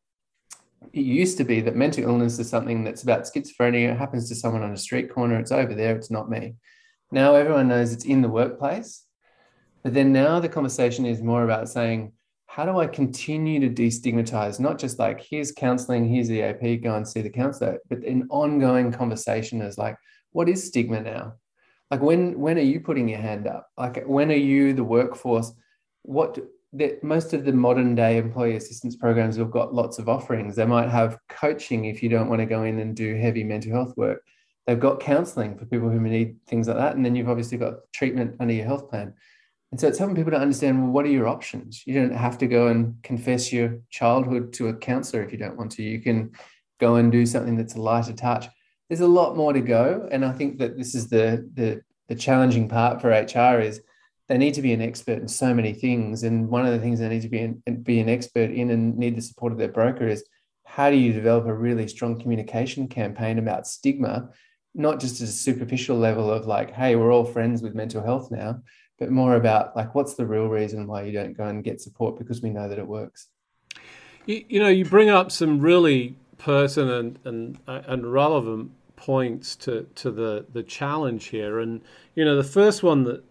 It 0.93 1.01
used 1.01 1.37
to 1.37 1.43
be 1.43 1.61
that 1.61 1.75
mental 1.75 2.03
illness 2.03 2.39
is 2.39 2.49
something 2.49 2.83
that's 2.83 3.03
about 3.03 3.23
schizophrenia. 3.23 3.91
It 3.91 3.97
happens 3.97 4.29
to 4.29 4.35
someone 4.35 4.63
on 4.63 4.71
a 4.71 4.77
street 4.77 5.13
corner. 5.13 5.39
It's 5.39 5.51
over 5.51 5.73
there. 5.73 5.95
It's 5.95 6.11
not 6.11 6.29
me. 6.29 6.55
Now 7.11 7.35
everyone 7.35 7.67
knows 7.67 7.93
it's 7.93 8.05
in 8.05 8.21
the 8.21 8.29
workplace. 8.29 9.03
But 9.83 9.93
then 9.93 10.11
now 10.11 10.39
the 10.39 10.49
conversation 10.49 11.05
is 11.05 11.21
more 11.21 11.43
about 11.43 11.69
saying, 11.69 12.13
how 12.47 12.65
do 12.65 12.79
I 12.79 12.87
continue 12.87 13.59
to 13.59 13.69
destigmatize, 13.69 14.59
not 14.59 14.79
just 14.79 14.97
like, 14.97 15.21
here's 15.21 15.51
counseling, 15.51 16.07
here's 16.07 16.31
EAP, 16.31 16.77
go 16.77 16.95
and 16.95 17.07
see 17.07 17.21
the 17.21 17.29
counselor, 17.29 17.77
but 17.87 17.99
an 17.99 18.27
ongoing 18.29 18.91
conversation 18.91 19.61
is 19.61 19.77
like, 19.77 19.95
what 20.31 20.49
is 20.49 20.65
stigma 20.65 21.01
now? 21.01 21.33
Like 21.91 22.01
when 22.01 22.39
when 22.39 22.57
are 22.57 22.61
you 22.61 22.79
putting 22.79 23.07
your 23.07 23.19
hand 23.19 23.47
up? 23.47 23.69
Like 23.77 24.03
when 24.05 24.31
are 24.31 24.35
you 24.35 24.73
the 24.73 24.83
workforce? 24.83 25.53
What 26.01 26.37
that 26.77 27.03
most 27.03 27.33
of 27.33 27.45
the 27.45 27.53
modern 27.53 27.95
day 27.95 28.17
employee 28.17 28.55
assistance 28.55 28.95
programs 28.95 29.37
have 29.37 29.51
got 29.51 29.73
lots 29.73 29.99
of 29.99 30.09
offerings. 30.09 30.55
They 30.55 30.65
might 30.65 30.89
have 30.89 31.17
coaching 31.29 31.85
if 31.85 32.03
you 32.03 32.09
don't 32.09 32.29
want 32.29 32.39
to 32.39 32.45
go 32.45 32.63
in 32.63 32.79
and 32.79 32.95
do 32.95 33.15
heavy 33.15 33.43
mental 33.43 33.71
health 33.71 33.95
work. 33.97 34.23
They've 34.65 34.79
got 34.79 34.99
counseling 34.99 35.57
for 35.57 35.65
people 35.65 35.89
who 35.89 35.99
need 35.99 36.37
things 36.47 36.67
like 36.67 36.77
that. 36.77 36.95
And 36.95 37.05
then 37.05 37.15
you've 37.15 37.29
obviously 37.29 37.57
got 37.57 37.75
treatment 37.93 38.35
under 38.39 38.53
your 38.53 38.65
health 38.65 38.89
plan. 38.89 39.13
And 39.71 39.79
so 39.79 39.87
it's 39.87 39.97
helping 39.97 40.15
people 40.15 40.31
to 40.31 40.39
understand 40.39 40.81
well, 40.81 40.91
what 40.91 41.05
are 41.05 41.09
your 41.09 41.27
options? 41.27 41.83
You 41.85 41.93
don't 41.95 42.15
have 42.15 42.37
to 42.39 42.47
go 42.47 42.67
and 42.67 42.95
confess 43.03 43.51
your 43.51 43.79
childhood 43.89 44.53
to 44.53 44.67
a 44.67 44.73
counselor 44.73 45.23
if 45.23 45.31
you 45.31 45.37
don't 45.37 45.57
want 45.57 45.71
to. 45.73 45.83
You 45.83 45.99
can 45.99 46.31
go 46.79 46.95
and 46.95 47.11
do 47.11 47.25
something 47.25 47.55
that's 47.57 47.75
a 47.75 47.81
lighter 47.81 48.13
touch. 48.13 48.47
There's 48.89 49.01
a 49.01 49.07
lot 49.07 49.35
more 49.35 49.51
to 49.51 49.61
go. 49.61 50.07
And 50.11 50.23
I 50.23 50.31
think 50.31 50.59
that 50.59 50.77
this 50.77 50.95
is 50.95 51.09
the 51.09 51.49
the, 51.53 51.81
the 52.07 52.15
challenging 52.15 52.69
part 52.69 53.01
for 53.01 53.09
HR 53.09 53.59
is 53.59 53.81
they 54.27 54.37
need 54.37 54.53
to 54.55 54.61
be 54.61 54.73
an 54.73 54.81
expert 54.81 55.19
in 55.19 55.27
so 55.27 55.53
many 55.53 55.73
things. 55.73 56.23
And 56.23 56.49
one 56.49 56.65
of 56.65 56.73
the 56.73 56.79
things 56.79 56.99
they 56.99 57.09
need 57.09 57.21
to 57.21 57.29
be 57.29 57.39
an, 57.39 57.61
be 57.83 57.99
an 57.99 58.09
expert 58.09 58.51
in 58.51 58.71
and 58.71 58.97
need 58.97 59.15
the 59.15 59.21
support 59.21 59.51
of 59.51 59.57
their 59.57 59.69
broker 59.69 60.07
is 60.07 60.23
how 60.65 60.89
do 60.89 60.97
you 60.97 61.13
develop 61.13 61.45
a 61.45 61.53
really 61.53 61.87
strong 61.87 62.19
communication 62.19 62.87
campaign 62.87 63.39
about 63.39 63.67
stigma, 63.67 64.29
not 64.75 64.99
just 64.99 65.21
at 65.21 65.29
a 65.29 65.31
superficial 65.31 65.97
level 65.97 66.29
of 66.29 66.45
like, 66.45 66.71
hey, 66.73 66.95
we're 66.95 67.11
all 67.11 67.23
friends 67.23 67.61
with 67.61 67.73
mental 67.73 68.03
health 68.03 68.29
now, 68.29 68.61
but 68.99 69.09
more 69.09 69.35
about 69.35 69.75
like 69.77 69.95
what's 69.95 70.15
the 70.15 70.25
real 70.25 70.47
reason 70.47 70.87
why 70.87 71.03
you 71.03 71.13
don't 71.13 71.37
go 71.37 71.45
and 71.45 71.63
get 71.63 71.79
support 71.79 72.17
because 72.17 72.41
we 72.41 72.49
know 72.49 72.67
that 72.67 72.79
it 72.79 72.87
works. 72.87 73.27
You, 74.25 74.43
you 74.49 74.59
know, 74.59 74.67
you 74.67 74.83
bring 74.83 75.09
up 75.09 75.31
some 75.31 75.61
really 75.61 76.17
pertinent 76.37 77.17
and 77.23 77.57
and 77.65 78.11
relevant 78.11 78.71
points 78.97 79.55
to 79.55 79.87
to 79.95 80.11
the 80.11 80.45
the 80.51 80.63
challenge 80.63 81.27
here, 81.27 81.59
and 81.59 81.81
you 82.15 82.25
know, 82.25 82.35
the 82.35 82.43
first 82.43 82.83
one 82.83 83.03
that 83.05 83.23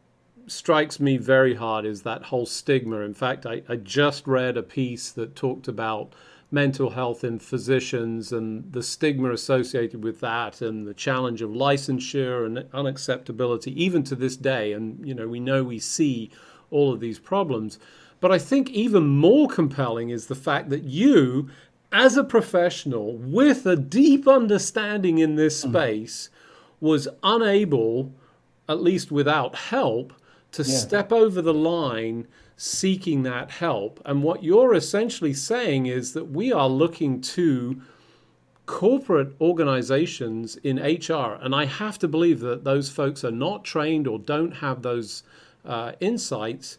strikes 0.46 1.00
me 1.00 1.16
very 1.16 1.54
hard 1.54 1.84
is 1.84 2.02
that 2.02 2.24
whole 2.24 2.46
stigma. 2.46 3.00
In 3.00 3.14
fact, 3.14 3.46
I, 3.46 3.62
I 3.68 3.76
just 3.76 4.26
read 4.26 4.56
a 4.56 4.62
piece 4.62 5.10
that 5.10 5.34
talked 5.34 5.68
about 5.68 6.14
mental 6.50 6.90
health 6.90 7.24
in 7.24 7.38
physicians 7.38 8.30
and 8.30 8.72
the 8.72 8.82
stigma 8.82 9.32
associated 9.32 10.04
with 10.04 10.20
that 10.20 10.62
and 10.62 10.86
the 10.86 10.94
challenge 10.94 11.42
of 11.42 11.50
licensure 11.50 12.46
and 12.46 12.58
unacceptability 12.72 13.74
even 13.74 14.04
to 14.04 14.14
this 14.14 14.36
day 14.36 14.72
and 14.72 15.04
you 15.04 15.12
know 15.12 15.26
we 15.26 15.40
know 15.40 15.64
we 15.64 15.78
see 15.78 16.30
all 16.70 16.92
of 16.92 17.00
these 17.00 17.18
problems 17.18 17.80
but 18.20 18.30
i 18.30 18.38
think 18.38 18.70
even 18.70 19.08
more 19.08 19.48
compelling 19.48 20.10
is 20.10 20.28
the 20.28 20.36
fact 20.36 20.70
that 20.70 20.84
you 20.84 21.50
as 21.90 22.16
a 22.16 22.22
professional 22.22 23.16
with 23.16 23.66
a 23.66 23.76
deep 23.76 24.28
understanding 24.28 25.18
in 25.18 25.34
this 25.34 25.60
space 25.60 26.30
was 26.80 27.08
unable 27.24 28.12
at 28.68 28.80
least 28.80 29.10
without 29.10 29.56
help 29.56 30.12
to 30.56 30.62
yeah. 30.62 30.78
step 30.78 31.12
over 31.12 31.42
the 31.42 31.54
line 31.54 32.26
seeking 32.56 33.22
that 33.24 33.50
help. 33.50 34.00
And 34.06 34.22
what 34.22 34.42
you're 34.42 34.74
essentially 34.74 35.34
saying 35.34 35.86
is 35.86 36.14
that 36.14 36.30
we 36.30 36.52
are 36.52 36.68
looking 36.68 37.20
to 37.20 37.82
corporate 38.64 39.36
organizations 39.40 40.56
in 40.56 40.78
HR, 40.78 41.38
and 41.40 41.54
I 41.54 41.66
have 41.66 41.98
to 42.00 42.08
believe 42.08 42.40
that 42.40 42.64
those 42.64 42.88
folks 42.88 43.22
are 43.22 43.30
not 43.30 43.64
trained 43.64 44.08
or 44.08 44.18
don't 44.18 44.52
have 44.52 44.82
those 44.82 45.22
uh, 45.64 45.92
insights. 46.00 46.78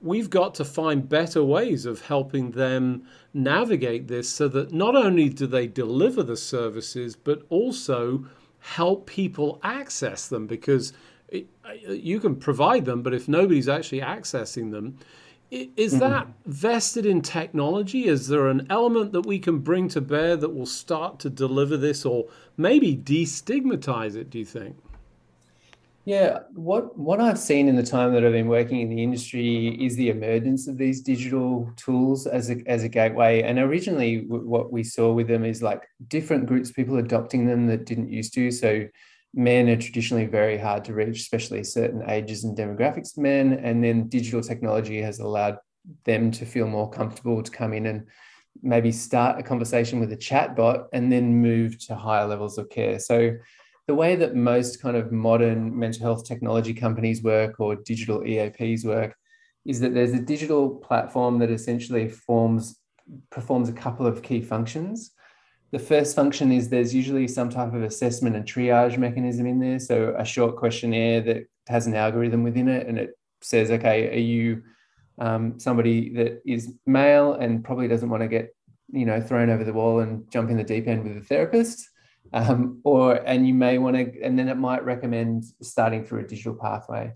We've 0.00 0.30
got 0.30 0.54
to 0.56 0.64
find 0.64 1.08
better 1.08 1.44
ways 1.44 1.84
of 1.84 2.06
helping 2.06 2.52
them 2.52 3.04
navigate 3.34 4.08
this 4.08 4.28
so 4.28 4.48
that 4.48 4.72
not 4.72 4.96
only 4.96 5.28
do 5.28 5.46
they 5.46 5.66
deliver 5.66 6.22
the 6.22 6.36
services, 6.36 7.14
but 7.14 7.42
also 7.50 8.24
help 8.60 9.06
people 9.06 9.60
access 9.62 10.28
them 10.28 10.46
because 10.46 10.92
Uh, 11.32 11.72
you 11.72 12.20
can 12.20 12.36
provide 12.36 12.84
them, 12.84 13.02
but 13.02 13.14
if 13.14 13.28
nobody's 13.28 13.68
actually 13.68 14.00
accessing 14.00 14.70
them, 14.70 14.98
is 15.50 15.98
that 15.98 16.26
vested 16.46 17.04
in 17.04 17.20
technology? 17.20 18.06
Is 18.06 18.26
there 18.26 18.48
an 18.48 18.66
element 18.70 19.12
that 19.12 19.26
we 19.26 19.38
can 19.38 19.58
bring 19.58 19.86
to 19.88 20.00
bear 20.00 20.34
that 20.34 20.48
will 20.48 20.64
start 20.64 21.18
to 21.20 21.30
deliver 21.30 21.76
this 21.76 22.06
or 22.06 22.24
maybe 22.56 22.96
destigmatize 22.96 24.16
it, 24.16 24.30
do 24.30 24.38
you 24.38 24.46
think? 24.46 24.76
Yeah, 26.04 26.40
what 26.54 26.98
what 26.98 27.20
I've 27.20 27.38
seen 27.38 27.68
in 27.68 27.76
the 27.76 27.82
time 27.82 28.12
that 28.12 28.24
I've 28.24 28.32
been 28.32 28.48
working 28.48 28.80
in 28.80 28.88
the 28.88 29.02
industry 29.02 29.68
is 29.80 29.94
the 29.94 30.08
emergence 30.08 30.66
of 30.66 30.76
these 30.76 31.00
digital 31.00 31.70
tools 31.76 32.26
as 32.26 32.50
a, 32.50 32.56
as 32.66 32.82
a 32.82 32.88
gateway. 32.88 33.42
And 33.42 33.58
originally, 33.60 34.24
what 34.26 34.72
we 34.72 34.82
saw 34.82 35.12
with 35.12 35.28
them 35.28 35.44
is 35.44 35.62
like 35.62 35.86
different 36.08 36.46
groups 36.46 36.70
of 36.70 36.76
people 36.76 36.96
adopting 36.96 37.46
them 37.46 37.66
that 37.68 37.86
didn't 37.86 38.10
used 38.10 38.34
to. 38.34 38.50
So 38.50 38.88
men 39.34 39.68
are 39.68 39.76
traditionally 39.76 40.26
very 40.26 40.58
hard 40.58 40.84
to 40.84 40.94
reach, 40.94 41.20
especially 41.20 41.64
certain 41.64 42.08
ages 42.08 42.44
and 42.44 42.56
demographics 42.56 43.16
of 43.16 43.22
men. 43.22 43.52
And 43.54 43.82
then 43.82 44.08
digital 44.08 44.42
technology 44.42 45.00
has 45.00 45.18
allowed 45.18 45.58
them 46.04 46.30
to 46.32 46.46
feel 46.46 46.66
more 46.66 46.90
comfortable 46.90 47.42
to 47.42 47.50
come 47.50 47.72
in 47.72 47.86
and 47.86 48.06
maybe 48.62 48.92
start 48.92 49.40
a 49.40 49.42
conversation 49.42 50.00
with 50.00 50.12
a 50.12 50.16
chat 50.16 50.54
bot 50.54 50.88
and 50.92 51.10
then 51.10 51.40
move 51.40 51.78
to 51.86 51.94
higher 51.94 52.26
levels 52.26 52.58
of 52.58 52.68
care. 52.68 52.98
So 52.98 53.36
the 53.86 53.94
way 53.94 54.14
that 54.16 54.36
most 54.36 54.80
kind 54.80 54.96
of 54.96 55.10
modern 55.10 55.76
mental 55.76 56.02
health 56.02 56.26
technology 56.26 56.74
companies 56.74 57.22
work 57.22 57.58
or 57.58 57.76
digital 57.76 58.20
EAPs 58.20 58.84
work 58.84 59.16
is 59.64 59.80
that 59.80 59.94
there's 59.94 60.12
a 60.12 60.20
digital 60.20 60.70
platform 60.70 61.38
that 61.38 61.50
essentially 61.50 62.08
forms 62.08 62.78
performs 63.30 63.68
a 63.68 63.72
couple 63.72 64.06
of 64.06 64.22
key 64.22 64.40
functions. 64.40 65.12
The 65.72 65.78
first 65.78 66.14
function 66.14 66.52
is 66.52 66.68
there's 66.68 66.94
usually 66.94 67.26
some 67.26 67.48
type 67.48 67.72
of 67.72 67.82
assessment 67.82 68.36
and 68.36 68.44
triage 68.44 68.98
mechanism 68.98 69.46
in 69.46 69.58
there. 69.58 69.78
So 69.78 70.14
a 70.16 70.24
short 70.24 70.56
questionnaire 70.56 71.22
that 71.22 71.46
has 71.66 71.86
an 71.86 71.94
algorithm 71.94 72.42
within 72.42 72.68
it, 72.68 72.86
and 72.86 72.98
it 72.98 73.18
says, 73.40 73.70
okay, 73.70 74.14
are 74.14 74.20
you 74.20 74.62
um, 75.18 75.58
somebody 75.58 76.12
that 76.14 76.42
is 76.46 76.74
male 76.86 77.34
and 77.34 77.64
probably 77.64 77.88
doesn't 77.88 78.10
want 78.10 78.22
to 78.22 78.28
get 78.28 78.54
you 78.92 79.06
know 79.06 79.20
thrown 79.20 79.48
over 79.48 79.64
the 79.64 79.72
wall 79.72 80.00
and 80.00 80.30
jump 80.30 80.50
in 80.50 80.58
the 80.58 80.64
deep 80.64 80.86
end 80.86 81.04
with 81.04 81.16
a 81.16 81.24
therapist, 81.24 81.88
um, 82.34 82.80
or 82.84 83.14
and 83.26 83.46
you 83.46 83.54
may 83.54 83.78
want 83.78 83.96
to, 83.96 84.22
and 84.22 84.38
then 84.38 84.48
it 84.48 84.56
might 84.56 84.84
recommend 84.84 85.44
starting 85.62 86.04
through 86.04 86.20
a 86.20 86.26
digital 86.26 86.54
pathway 86.54 87.12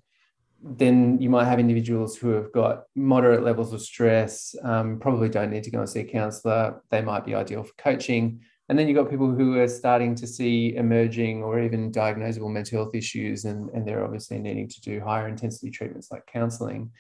then 0.69 1.21
you 1.21 1.31
might 1.31 1.45
have 1.45 1.61
individuals 1.61 2.17
who 2.17 2.31
have 2.31 2.53
got 2.53 2.85
moderate 2.97 3.45
levels 3.45 3.73
of 3.73 3.81
stress, 3.81 4.55
um, 4.65 4.99
probably 4.99 5.29
don't 5.29 5.51
need 5.51 5.63
to 5.65 5.71
go 5.71 5.81
and 5.81 5.89
see 5.89 6.01
a 6.01 6.05
counselor. 6.05 6.83
They 6.91 7.03
might 7.03 7.25
be 7.25 7.35
ideal 7.35 7.63
for 7.63 7.75
coaching. 7.79 8.41
And 8.69 8.77
then 8.77 8.89
you've 8.89 8.97
got 8.97 9.09
people 9.09 9.31
who 9.31 9.59
are 9.61 9.69
starting 9.69 10.17
to 10.17 10.27
see 10.27 10.75
emerging 10.75 11.45
or 11.45 11.61
even 11.61 11.93
diagnosable 11.93 12.51
mental 12.51 12.79
health 12.79 12.97
issues, 12.97 13.45
and, 13.45 13.71
and 13.71 13.87
they're 13.87 14.05
obviously 14.05 14.39
needing 14.39 14.69
to 14.69 14.81
do 14.81 15.01
higher 15.01 15.29
intensity 15.29 15.71
treatments 15.71 16.11
like 16.11 16.27
counseling. 16.27 16.91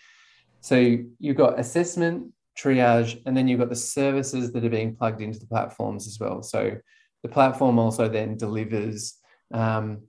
So 0.61 0.77
you've 1.19 1.37
got 1.37 1.59
assessment, 1.59 2.33
triage, 2.57 3.21
and 3.27 3.37
then 3.37 3.49
you've 3.49 3.59
got 3.59 3.69
the 3.69 3.75
services 3.75 4.53
that 4.53 4.65
are 4.65 4.71
being 4.71 4.95
plugged 4.95 5.21
into 5.21 5.41
the 5.41 5.47
platforms 5.47 6.07
as 6.07 6.21
well. 6.21 6.43
So 6.43 6.77
the 7.25 7.29
platform 7.29 7.81
also 7.81 8.09
then 8.09 8.37
delivers. 8.37 9.19
Um, 9.53 10.03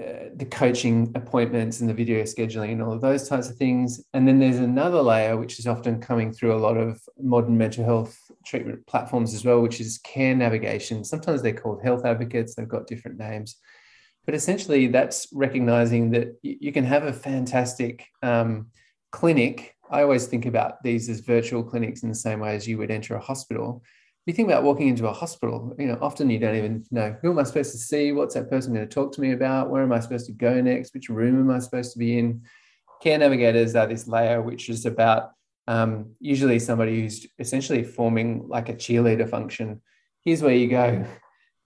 uh, 0.00 0.30
the 0.34 0.44
coaching 0.44 1.12
appointments 1.14 1.80
and 1.80 1.88
the 1.88 1.94
video 1.94 2.22
scheduling 2.22 2.72
and 2.72 2.82
all 2.82 2.92
of 2.92 3.00
those 3.00 3.28
types 3.28 3.48
of 3.48 3.56
things. 3.56 4.02
And 4.12 4.26
then 4.26 4.40
there's 4.40 4.58
another 4.58 5.00
layer, 5.00 5.36
which 5.36 5.60
is 5.60 5.68
often 5.68 6.00
coming 6.00 6.32
through 6.32 6.52
a 6.52 6.58
lot 6.58 6.76
of 6.76 7.00
modern 7.20 7.56
mental 7.56 7.84
health 7.84 8.18
treatment 8.44 8.84
platforms 8.88 9.34
as 9.34 9.44
well, 9.44 9.60
which 9.60 9.80
is 9.80 9.98
care 9.98 10.34
navigation. 10.34 11.04
Sometimes 11.04 11.42
they're 11.42 11.52
called 11.52 11.82
health 11.84 12.04
advocates, 12.04 12.54
they've 12.54 12.68
got 12.68 12.88
different 12.88 13.18
names. 13.18 13.56
But 14.26 14.34
essentially, 14.34 14.88
that's 14.88 15.28
recognizing 15.32 16.10
that 16.10 16.38
you 16.42 16.72
can 16.72 16.84
have 16.84 17.04
a 17.04 17.12
fantastic 17.12 18.04
um, 18.22 18.68
clinic. 19.12 19.76
I 19.90 20.02
always 20.02 20.26
think 20.26 20.46
about 20.46 20.82
these 20.82 21.08
as 21.08 21.20
virtual 21.20 21.62
clinics 21.62 22.02
in 22.02 22.08
the 22.08 22.14
same 22.16 22.40
way 22.40 22.56
as 22.56 22.66
you 22.66 22.78
would 22.78 22.90
enter 22.90 23.14
a 23.14 23.20
hospital. 23.20 23.82
You 24.26 24.32
think 24.32 24.48
about 24.48 24.62
walking 24.62 24.88
into 24.88 25.06
a 25.06 25.12
hospital, 25.12 25.74
you 25.78 25.86
know, 25.86 25.98
often 26.00 26.30
you 26.30 26.38
don't 26.38 26.56
even 26.56 26.84
know 26.90 27.16
who 27.20 27.30
am 27.30 27.38
I 27.38 27.42
supposed 27.42 27.72
to 27.72 27.78
see? 27.78 28.12
What's 28.12 28.34
that 28.34 28.48
person 28.48 28.72
going 28.72 28.88
to 28.88 28.94
talk 28.94 29.12
to 29.12 29.20
me 29.20 29.32
about? 29.32 29.70
Where 29.70 29.82
am 29.82 29.92
I 29.92 30.00
supposed 30.00 30.26
to 30.26 30.32
go 30.32 30.60
next? 30.60 30.94
Which 30.94 31.10
room 31.10 31.38
am 31.38 31.54
I 31.54 31.58
supposed 31.58 31.92
to 31.92 31.98
be 31.98 32.18
in? 32.18 32.42
Care 33.02 33.18
navigators 33.18 33.74
are 33.74 33.86
this 33.86 34.08
layer 34.08 34.40
which 34.40 34.70
is 34.70 34.86
about 34.86 35.32
um, 35.66 36.12
usually 36.20 36.58
somebody 36.58 37.02
who's 37.02 37.26
essentially 37.38 37.84
forming 37.84 38.48
like 38.48 38.68
a 38.70 38.74
cheerleader 38.74 39.28
function. 39.28 39.82
Here's 40.24 40.42
where 40.42 40.54
you 40.54 40.68
go. 40.68 41.04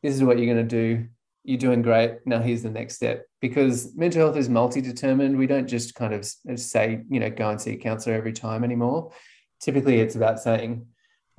This 0.03 0.15
is 0.15 0.23
what 0.23 0.39
you're 0.39 0.53
going 0.53 0.69
to 0.69 0.77
do 0.97 1.09
you're 1.49 1.57
doing 1.57 1.81
great. 1.81 2.19
Now 2.27 2.43
here's 2.43 2.63
the 2.63 2.71
next 2.71 2.97
step. 2.97 3.25
Because 3.41 3.97
mental 3.97 4.21
health 4.21 4.37
is 4.37 4.51
multi-determined. 4.51 5.39
We 5.39 5.47
don't 5.47 5.67
just 5.67 5.95
kind 5.95 6.13
of 6.13 6.29
say, 6.59 7.05
you 7.09 7.21
know, 7.21 7.31
go 7.31 7.49
and 7.49 7.59
see 7.59 7.73
a 7.73 7.77
counselor 7.79 8.17
every 8.17 8.35
time 8.35 8.65
anymore. 8.65 9.13
Typically, 9.59 9.99
it's 9.99 10.15
about 10.15 10.41
saying, 10.41 10.87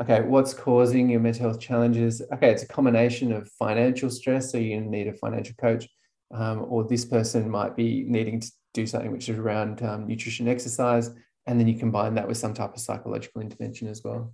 okay, 0.02 0.22
what's 0.22 0.54
causing 0.54 1.10
your 1.10 1.20
mental 1.20 1.50
health 1.50 1.60
challenges? 1.60 2.22
Okay, 2.34 2.52
it's 2.52 2.64
a 2.64 2.68
combination 2.68 3.32
of 3.32 3.50
financial 3.52 4.10
stress, 4.10 4.52
so 4.52 4.58
you 4.58 4.80
need 4.80 5.08
a 5.08 5.14
financial 5.14 5.56
coach, 5.56 5.88
um, 6.32 6.66
or 6.70 6.84
this 6.84 7.06
person 7.06 7.50
might 7.50 7.76
be 7.76 8.06
needing 8.08 8.40
to 8.40 8.52
do 8.74 8.88
something 8.88 9.12
which 9.12 9.30
is 9.30 9.38
around 9.38 9.82
um, 9.84 10.08
nutrition, 10.08 10.48
exercise, 10.48 11.12
and 11.48 11.60
then 11.60 11.68
you 11.68 11.78
combine 11.78 12.14
that 12.16 12.28
with 12.28 12.38
some 12.38 12.54
type 12.54 12.74
of 12.74 12.80
psychological 12.80 13.42
intervention 13.42 13.88
as 13.88 14.04
well. 14.04 14.34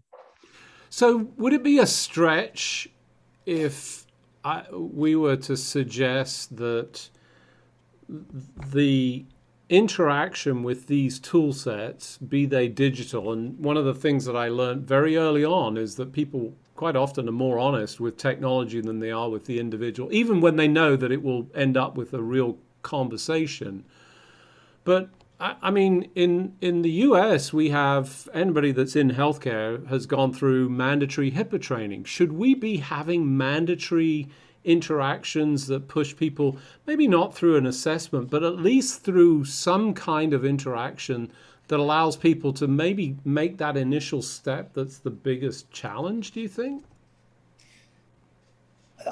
So, 0.90 1.30
would 1.38 1.54
it 1.54 1.64
be 1.64 1.80
a 1.80 1.88
stretch 1.88 2.90
if 3.46 4.06
I, 4.44 4.64
we 4.72 5.16
were 5.16 5.38
to 5.38 5.58
suggest 5.58 6.56
that 6.58 7.10
the 8.08 9.26
interaction 9.70 10.64
with 10.64 10.88
these 10.88 11.20
tool 11.20 11.54
sets, 11.54 12.18
be 12.18 12.46
they 12.46 12.68
digital, 12.68 13.32
and 13.32 13.58
one 13.60 13.78
of 13.78 13.86
the 13.86 13.96
things 13.96 14.26
that 14.26 14.36
I 14.36 14.48
learned 14.48 14.88
very 14.88 15.18
early 15.18 15.44
on 15.44 15.78
is 15.78 15.96
that 15.96 16.14
people 16.14 16.54
quite 16.76 16.96
often 16.96 17.28
are 17.28 17.34
more 17.34 17.58
honest 17.58 18.00
with 18.00 18.18
technology 18.18 18.82
than 18.82 19.00
they 19.00 19.12
are 19.12 19.30
with 19.30 19.46
the 19.46 19.60
individual, 19.60 20.12
even 20.14 20.42
when 20.42 20.58
they 20.58 20.68
know 20.68 20.96
that 20.96 21.12
it 21.12 21.24
will 21.24 21.50
end 21.56 21.78
up 21.78 21.96
with 21.96 22.14
a 22.14 22.22
real 22.22 22.58
conversation. 22.82 23.86
But 24.84 25.10
I, 25.40 25.70
mean, 25.70 26.10
in 26.16 26.56
in 26.62 26.82
the 26.82 26.92
U.S., 26.92 27.52
we 27.52 27.70
have 27.70 28.30
anybody 28.34 28.72
that's 28.72 28.96
in 28.96 29.12
healthcare 29.12 29.86
has 29.88 30.06
gone 30.06 30.32
through 30.32 30.70
mandatory 30.70 31.32
HIPAA 31.32 31.62
training. 31.62 32.06
Should 32.06 32.32
we 32.32 32.54
be 32.56 32.78
having 32.78 33.38
mandatory 33.38 34.30
interactions 34.66 35.68
that 35.68 35.88
push 35.88 36.16
people, 36.16 36.58
maybe 36.86 37.08
not 37.08 37.36
through 37.36 37.58
an 37.58 37.66
assessment, 37.66 38.30
but 38.30 38.44
at 38.44 38.58
least 38.58 39.04
through 39.04 39.46
some 39.46 39.94
kind 39.94 40.34
of 40.34 40.44
interaction 40.44 41.32
that 41.68 41.80
allows 41.80 42.16
people 42.16 42.54
to 42.54 42.68
maybe 42.68 43.18
make 43.26 43.58
that 43.58 43.78
initial 43.78 44.22
step 44.22 44.74
that's 44.74 45.00
the 45.00 45.10
biggest 45.10 45.72
challenge, 45.72 46.32
do 46.32 46.42
you 46.42 46.48
think? 46.48 46.84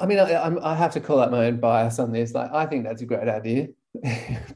I 0.00 0.06
mean, 0.06 0.18
I, 0.18 0.56
I, 0.62 0.74
have 0.74 0.92
to 0.94 1.00
call 1.00 1.20
out 1.20 1.30
my 1.30 1.46
own 1.46 1.58
bias 1.58 1.98
on 1.98 2.12
this. 2.12 2.34
Like, 2.34 2.52
I 2.52 2.66
think 2.66 2.84
that's 2.84 3.02
a 3.02 3.06
great 3.06 3.28
idea. 3.28 3.68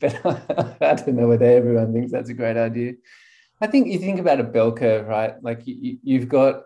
but 0.00 0.20
I, 0.80 0.94
don't 0.94 1.08
know 1.08 1.28
whether 1.28 1.46
everyone 1.46 1.92
thinks 1.92 2.10
that's 2.10 2.30
a 2.30 2.34
great 2.34 2.56
idea. 2.56 2.94
I 3.60 3.66
think 3.66 3.88
you 3.88 3.98
think 3.98 4.20
about 4.20 4.40
a 4.40 4.44
bell 4.44 4.72
curve, 4.72 5.06
right? 5.06 5.40
Like 5.42 5.62
you, 5.64 5.98
you've 6.02 6.28
got 6.28 6.62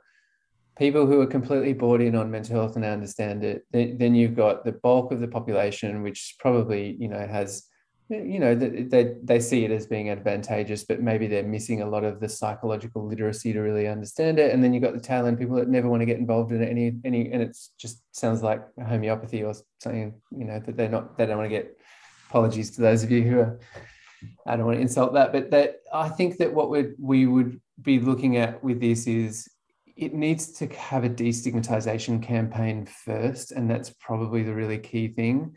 people 0.78 1.06
who 1.06 1.20
are 1.20 1.26
completely 1.26 1.72
bought 1.72 2.00
in 2.00 2.14
on 2.16 2.30
mental 2.30 2.56
health 2.56 2.76
and 2.76 2.84
understand 2.84 3.44
it. 3.44 3.64
Then, 3.70 3.98
then 3.98 4.14
you've 4.14 4.36
got 4.36 4.64
the 4.64 4.72
bulk 4.72 5.12
of 5.12 5.20
the 5.20 5.28
population, 5.28 6.02
which 6.02 6.36
probably 6.38 6.96
you 6.98 7.08
know 7.08 7.26
has 7.26 7.64
you 8.08 8.38
know 8.38 8.54
they, 8.54 9.14
they 9.22 9.40
see 9.40 9.64
it 9.64 9.70
as 9.70 9.86
being 9.86 10.10
advantageous 10.10 10.84
but 10.84 11.00
maybe 11.00 11.26
they're 11.26 11.44
missing 11.44 11.80
a 11.80 11.88
lot 11.88 12.04
of 12.04 12.20
the 12.20 12.28
psychological 12.28 13.06
literacy 13.06 13.54
to 13.54 13.60
really 13.60 13.88
understand 13.88 14.38
it 14.38 14.52
and 14.52 14.62
then 14.62 14.74
you've 14.74 14.82
got 14.82 14.92
the 14.92 15.00
tail 15.00 15.24
end 15.24 15.38
people 15.38 15.56
that 15.56 15.68
never 15.68 15.88
want 15.88 16.02
to 16.02 16.04
get 16.04 16.18
involved 16.18 16.52
in 16.52 16.62
any 16.62 16.92
any 17.06 17.32
and 17.32 17.40
it 17.40 17.56
just 17.78 18.02
sounds 18.12 18.42
like 18.42 18.60
homeopathy 18.86 19.42
or 19.42 19.54
something 19.80 20.12
you 20.30 20.44
know 20.44 20.58
that 20.58 20.76
they're 20.76 20.90
not 20.90 21.16
they 21.16 21.24
don't 21.24 21.38
want 21.38 21.48
to 21.48 21.56
get 21.56 21.74
apologies 22.28 22.70
to 22.72 22.82
those 22.82 23.02
of 23.02 23.10
you 23.10 23.22
who 23.22 23.38
are 23.38 23.58
I 24.46 24.56
don't 24.56 24.66
want 24.66 24.78
to 24.78 24.82
insult 24.82 25.14
that, 25.14 25.32
but 25.32 25.50
that 25.50 25.80
I 25.92 26.08
think 26.08 26.38
that 26.38 26.52
what 26.52 26.70
we 26.70 26.92
we 26.98 27.26
would 27.26 27.60
be 27.80 27.98
looking 27.98 28.36
at 28.36 28.62
with 28.62 28.80
this 28.80 29.06
is 29.06 29.48
it 30.02 30.14
needs 30.14 30.48
to 30.48 30.66
have 30.66 31.04
a 31.04 31.08
destigmatization 31.08 32.20
campaign 32.20 32.86
first, 32.86 33.52
and 33.52 33.70
that's 33.70 33.90
probably 34.00 34.42
the 34.42 34.52
really 34.52 34.78
key 34.78 35.06
thing. 35.06 35.54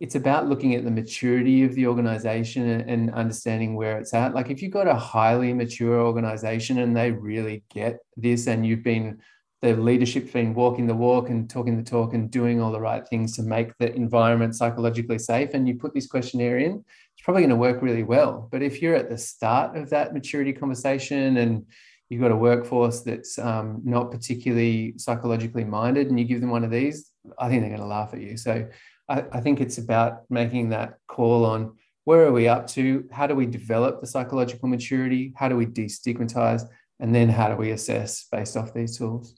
It's 0.00 0.14
about 0.14 0.48
looking 0.48 0.74
at 0.74 0.84
the 0.84 0.90
maturity 0.90 1.62
of 1.62 1.74
the 1.74 1.86
organization 1.86 2.68
and 2.68 3.12
understanding 3.12 3.76
where 3.76 3.98
it's 3.98 4.14
at. 4.14 4.34
Like 4.34 4.50
if 4.50 4.62
you've 4.62 4.72
got 4.72 4.88
a 4.88 4.94
highly 4.94 5.52
mature 5.52 6.00
organization 6.00 6.78
and 6.78 6.96
they 6.96 7.10
really 7.10 7.64
get 7.72 7.98
this, 8.16 8.46
and 8.46 8.66
you've 8.66 8.82
been 8.82 9.20
the 9.60 9.76
leadership's 9.76 10.32
been 10.32 10.54
walking 10.54 10.88
the 10.88 10.94
walk 10.94 11.28
and 11.28 11.48
talking 11.48 11.76
the 11.76 11.88
talk 11.88 12.14
and 12.14 12.32
doing 12.32 12.60
all 12.60 12.72
the 12.72 12.80
right 12.80 13.06
things 13.06 13.36
to 13.36 13.42
make 13.44 13.76
the 13.78 13.94
environment 13.94 14.56
psychologically 14.56 15.20
safe 15.20 15.50
and 15.54 15.68
you 15.68 15.76
put 15.76 15.94
this 15.94 16.08
questionnaire 16.08 16.58
in 16.58 16.84
it's 17.14 17.22
probably 17.22 17.42
going 17.42 17.50
to 17.50 17.54
work 17.54 17.80
really 17.80 18.02
well 18.02 18.48
but 18.50 18.60
if 18.60 18.82
you're 18.82 18.96
at 18.96 19.08
the 19.08 19.16
start 19.16 19.76
of 19.76 19.88
that 19.88 20.12
maturity 20.12 20.52
conversation 20.52 21.36
and 21.36 21.64
you've 22.12 22.20
got 22.20 22.30
a 22.30 22.36
workforce 22.36 23.00
that's 23.00 23.38
um, 23.38 23.80
not 23.84 24.10
particularly 24.10 24.94
psychologically 24.98 25.64
minded 25.64 26.08
and 26.08 26.20
you 26.20 26.26
give 26.26 26.40
them 26.40 26.50
one 26.50 26.64
of 26.64 26.70
these 26.70 27.12
i 27.38 27.48
think 27.48 27.60
they're 27.60 27.70
going 27.70 27.80
to 27.80 27.86
laugh 27.86 28.14
at 28.14 28.20
you. 28.20 28.36
So 28.36 28.68
I, 29.08 29.24
I 29.32 29.40
think 29.40 29.60
it's 29.60 29.78
about 29.78 30.22
making 30.30 30.70
that 30.70 30.94
call 31.06 31.44
on 31.44 31.76
where 32.04 32.24
are 32.24 32.32
we 32.32 32.48
up 32.48 32.66
to? 32.68 33.08
How 33.12 33.26
do 33.26 33.34
we 33.34 33.46
develop 33.46 34.00
the 34.00 34.06
psychological 34.08 34.68
maturity? 34.68 35.32
How 35.36 35.48
do 35.48 35.56
we 35.56 35.66
destigmatize? 35.66 36.62
And 36.98 37.14
then 37.14 37.28
how 37.28 37.48
do 37.48 37.56
we 37.56 37.70
assess 37.70 38.26
based 38.30 38.56
off 38.56 38.74
these 38.74 38.98
tools 38.98 39.34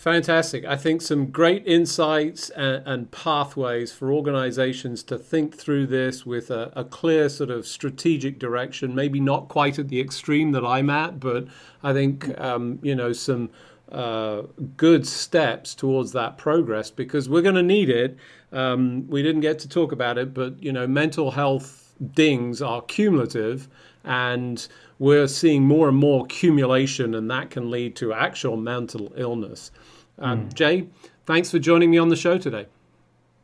Fantastic. 0.00 0.64
I 0.64 0.76
think 0.76 1.02
some 1.02 1.26
great 1.26 1.62
insights 1.66 2.48
and, 2.48 2.82
and, 2.86 3.10
pathways 3.10 3.92
for 3.92 4.10
organizations 4.10 5.02
to 5.02 5.18
think 5.18 5.54
through 5.54 5.88
this 5.88 6.24
with 6.24 6.50
a, 6.50 6.72
a, 6.74 6.84
clear 6.84 7.28
sort 7.28 7.50
of 7.50 7.66
strategic 7.66 8.38
direction, 8.38 8.94
maybe 8.94 9.20
not 9.20 9.48
quite 9.48 9.78
at 9.78 9.88
the 9.88 10.00
extreme 10.00 10.52
that 10.52 10.64
I'm 10.64 10.88
at, 10.88 11.20
but 11.20 11.48
I 11.82 11.92
think, 11.92 12.40
um, 12.40 12.78
you 12.80 12.94
know, 12.94 13.12
some 13.12 13.50
uh, 13.92 14.44
good 14.78 15.06
steps 15.06 15.74
towards 15.74 16.12
that 16.12 16.38
progress 16.38 16.90
because 16.90 17.28
we're 17.28 17.42
going 17.42 17.56
to 17.56 17.62
need 17.62 17.90
it. 17.90 18.16
Um, 18.52 19.06
we 19.06 19.22
didn't 19.22 19.42
get 19.42 19.58
to 19.58 19.68
talk 19.68 19.92
about 19.92 20.16
it, 20.16 20.32
but, 20.32 20.62
you 20.62 20.72
know, 20.72 20.86
mental 20.86 21.32
health 21.32 21.89
dings 22.14 22.62
are 22.62 22.82
cumulative 22.82 23.68
and 24.04 24.66
we're 24.98 25.28
seeing 25.28 25.64
more 25.64 25.88
and 25.88 25.96
more 25.96 26.24
accumulation, 26.24 27.14
and 27.14 27.30
that 27.30 27.50
can 27.50 27.70
lead 27.70 27.96
to 27.96 28.12
actual 28.12 28.56
mental 28.56 29.12
illness. 29.16 29.70
Um, 30.18 30.48
mm. 30.48 30.54
Jay, 30.54 30.88
thanks 31.24 31.50
for 31.50 31.58
joining 31.58 31.90
me 31.90 31.98
on 31.98 32.10
the 32.10 32.16
show 32.16 32.38
today. 32.38 32.66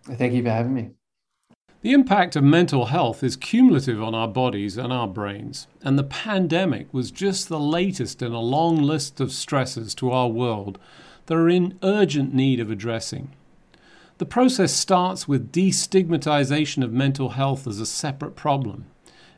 Thank 0.05 0.35
you 0.35 0.43
for 0.43 0.51
having 0.51 0.75
me. 0.75 0.91
The 1.81 1.93
impact 1.93 2.37
of 2.37 2.45
mental 2.45 2.87
health 2.87 3.23
is 3.23 3.37
cumulative 3.37 4.03
on 4.03 4.15
our 4.15 4.29
bodies 4.29 4.77
and 4.77 4.93
our 4.93 5.09
brains, 5.09 5.67
and 5.83 5.99
the 5.99 6.05
pandemic 6.05 6.93
was 6.93 7.11
just 7.11 7.49
the 7.49 7.61
latest 7.61 8.23
in 8.23 8.33
a 8.33 8.41
long 8.41 8.83
list 8.83 9.21
of 9.21 9.33
stresses 9.33 9.95
to 9.97 10.11
our 10.11 10.29
world 10.29 10.79
that 11.27 11.37
are 11.37 11.49
in 11.49 11.79
urgent 11.83 12.35
need 12.35 12.61
of 12.61 12.71
addressing. 12.71 13.31
The 14.19 14.25
process 14.25 14.73
starts 14.73 15.29
with 15.29 15.53
destigmatization 15.53 16.83
of 16.83 16.91
mental 16.91 17.31
health 17.31 17.67
as 17.67 17.81
a 17.81 17.87
separate 17.87 18.35
problem. 18.35 18.87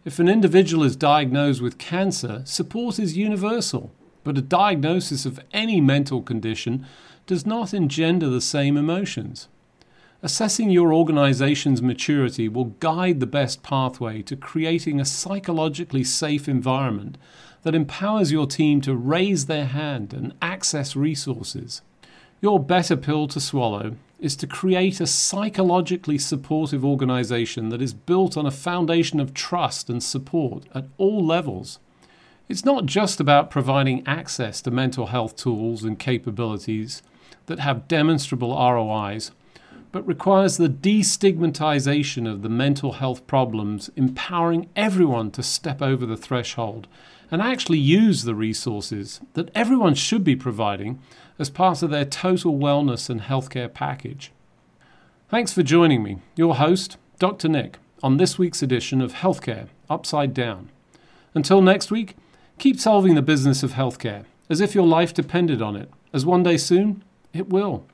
If 0.05 0.21
an 0.21 0.29
individual 0.29 0.85
is 0.85 0.95
diagnosed 0.95 1.61
with 1.61 1.79
cancer, 1.79 2.43
support 2.45 3.01
is 3.01 3.17
universal, 3.17 3.91
but 4.23 4.39
a 4.39 4.43
diagnosis 4.43 5.27
of 5.27 5.41
any 5.53 5.81
mental 5.81 6.23
condition 6.23 6.87
does 7.27 7.45
not 7.45 7.75
engender 7.75 8.29
the 8.29 8.41
same 8.41 8.77
emotions. 8.77 9.49
Assessing 10.23 10.71
your 10.71 10.95
organization's 10.95 11.83
maturity 11.83 12.49
will 12.49 12.77
guide 12.79 13.19
the 13.19 13.27
best 13.27 13.65
pathway 13.65 14.23
to 14.23 14.37
creating 14.37 15.01
a 15.01 15.05
psychologically 15.05 16.05
safe 16.05 16.49
environment 16.49 17.19
that 17.63 17.75
empowers 17.75 18.31
your 18.31 18.47
team 18.47 18.81
to 18.83 18.95
raise 18.95 19.47
their 19.47 19.67
hand 19.67 20.15
and 20.15 20.35
access 20.41 20.95
resources. 20.95 21.83
Your 22.41 22.61
better 22.61 22.97
pill 22.97 23.27
to 23.29 23.41
swallow 23.41 23.97
is 24.19 24.35
to 24.37 24.47
create 24.47 25.01
a 25.01 25.07
psychologically 25.07 26.19
supportive 26.19 26.85
organization 26.85 27.69
that 27.69 27.83
is 27.83 27.95
built 27.95 28.37
on 28.37 28.47
a 28.47 28.51
foundation 28.51 29.21
of 29.21 29.35
trust 29.35 29.89
and 29.89 30.03
support 30.03 30.65
at 30.75 30.87
all 30.97 31.25
levels. 31.25 31.79
It's 32.49 32.65
not 32.65 32.87
just 32.87 33.21
about 33.21 33.51
providing 33.51 34.07
access 34.07 34.61
to 34.63 34.71
mental 34.71 35.07
health 35.07 35.37
tools 35.37 35.85
and 35.85 35.99
capabilities 35.99 37.03
that 37.47 37.61
have 37.61 37.89
demonstrable 37.89 38.51
ROIs, 38.51 39.31
but 39.93 40.07
requires 40.07 40.57
the 40.57 40.69
destigmatization 40.69 42.31
of 42.31 42.43
the 42.43 42.49
mental 42.49 42.93
health 42.93 43.27
problems, 43.27 43.91
empowering 43.97 44.69
everyone 44.77 45.31
to 45.33 45.43
step 45.43 45.81
over 45.81 46.05
the 46.05 46.17
threshold 46.17 46.87
and 47.31 47.43
actually 47.43 47.79
use 47.79 48.23
the 48.23 48.35
resources 48.35 49.21
that 49.35 49.51
everyone 49.55 49.95
should 49.95 50.25
be 50.25 50.37
providing 50.37 51.01
as 51.39 51.51
part 51.51 51.83
of 51.83 51.91
their 51.91 52.05
total 52.05 52.59
wellness 52.59 53.09
and 53.09 53.23
healthcare 53.23 53.73
package. 53.73 54.33
Thanks 55.29 55.53
for 55.53 55.63
joining 55.63 56.03
me, 56.03 56.19
your 56.37 56.57
host, 56.57 56.97
Dr. 57.19 57.49
Nick, 57.49 57.79
on 58.03 58.17
this 58.17 58.39
week's 58.39 58.63
edition 58.63 59.01
of 59.01 59.15
Healthcare 59.15 59.69
Upside 59.91 60.35
Down. 60.35 60.71
Until 61.35 61.61
next 61.61 61.91
week, 61.91 62.17
keep 62.59 62.81
solving 62.81 63.15
the 63.15 63.23
business 63.23 63.63
of 63.63 63.73
healthcare 63.73 64.25
as 64.49 64.61
if 64.61 64.75
your 64.75 64.87
life 64.87 65.13
depended 65.13 65.61
on 65.61 65.77
it, 65.77 65.91
as 66.13 66.25
one 66.25 66.43
day 66.43 66.57
soon 66.57 67.05
it 67.33 67.49
will. 67.49 67.85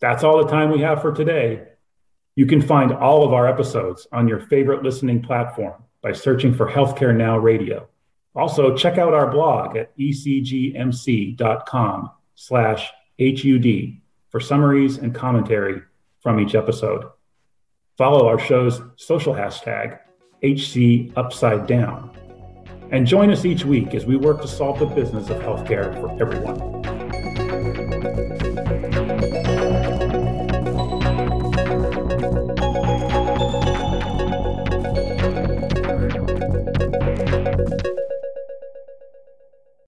That's 0.00 0.24
all 0.24 0.42
the 0.42 0.50
time 0.50 0.70
we 0.70 0.80
have 0.80 1.00
for 1.00 1.12
today. 1.12 1.68
You 2.34 2.46
can 2.46 2.62
find 2.62 2.92
all 2.92 3.24
of 3.24 3.32
our 3.32 3.46
episodes 3.46 4.06
on 4.12 4.26
your 4.26 4.40
favorite 4.40 4.82
listening 4.82 5.22
platform 5.22 5.82
by 6.02 6.12
searching 6.12 6.54
for 6.54 6.68
Healthcare 6.70 7.14
Now 7.14 7.38
Radio. 7.38 7.86
Also, 8.34 8.76
check 8.76 8.98
out 8.98 9.14
our 9.14 9.30
blog 9.30 9.76
at 9.76 9.96
ecgmc.com 9.98 11.40
slash 12.34 12.90
HUD 13.20 13.66
for 14.28 14.40
summaries 14.40 14.98
and 14.98 15.14
commentary 15.14 15.82
from 16.20 16.38
each 16.38 16.54
episode. 16.54 17.04
Follow 17.98 18.28
our 18.28 18.38
show's 18.38 18.80
social 18.96 19.34
hashtag, 19.34 19.98
HC 20.42 21.12
Upside 21.16 21.66
Down. 21.66 22.16
And 22.90 23.06
join 23.06 23.30
us 23.30 23.44
each 23.44 23.64
week 23.64 23.94
as 23.94 24.06
we 24.06 24.16
work 24.16 24.40
to 24.42 24.48
solve 24.48 24.78
the 24.78 24.86
business 24.86 25.28
of 25.28 25.38
healthcare 25.42 25.92
for 26.00 26.10
everyone. 26.20 26.80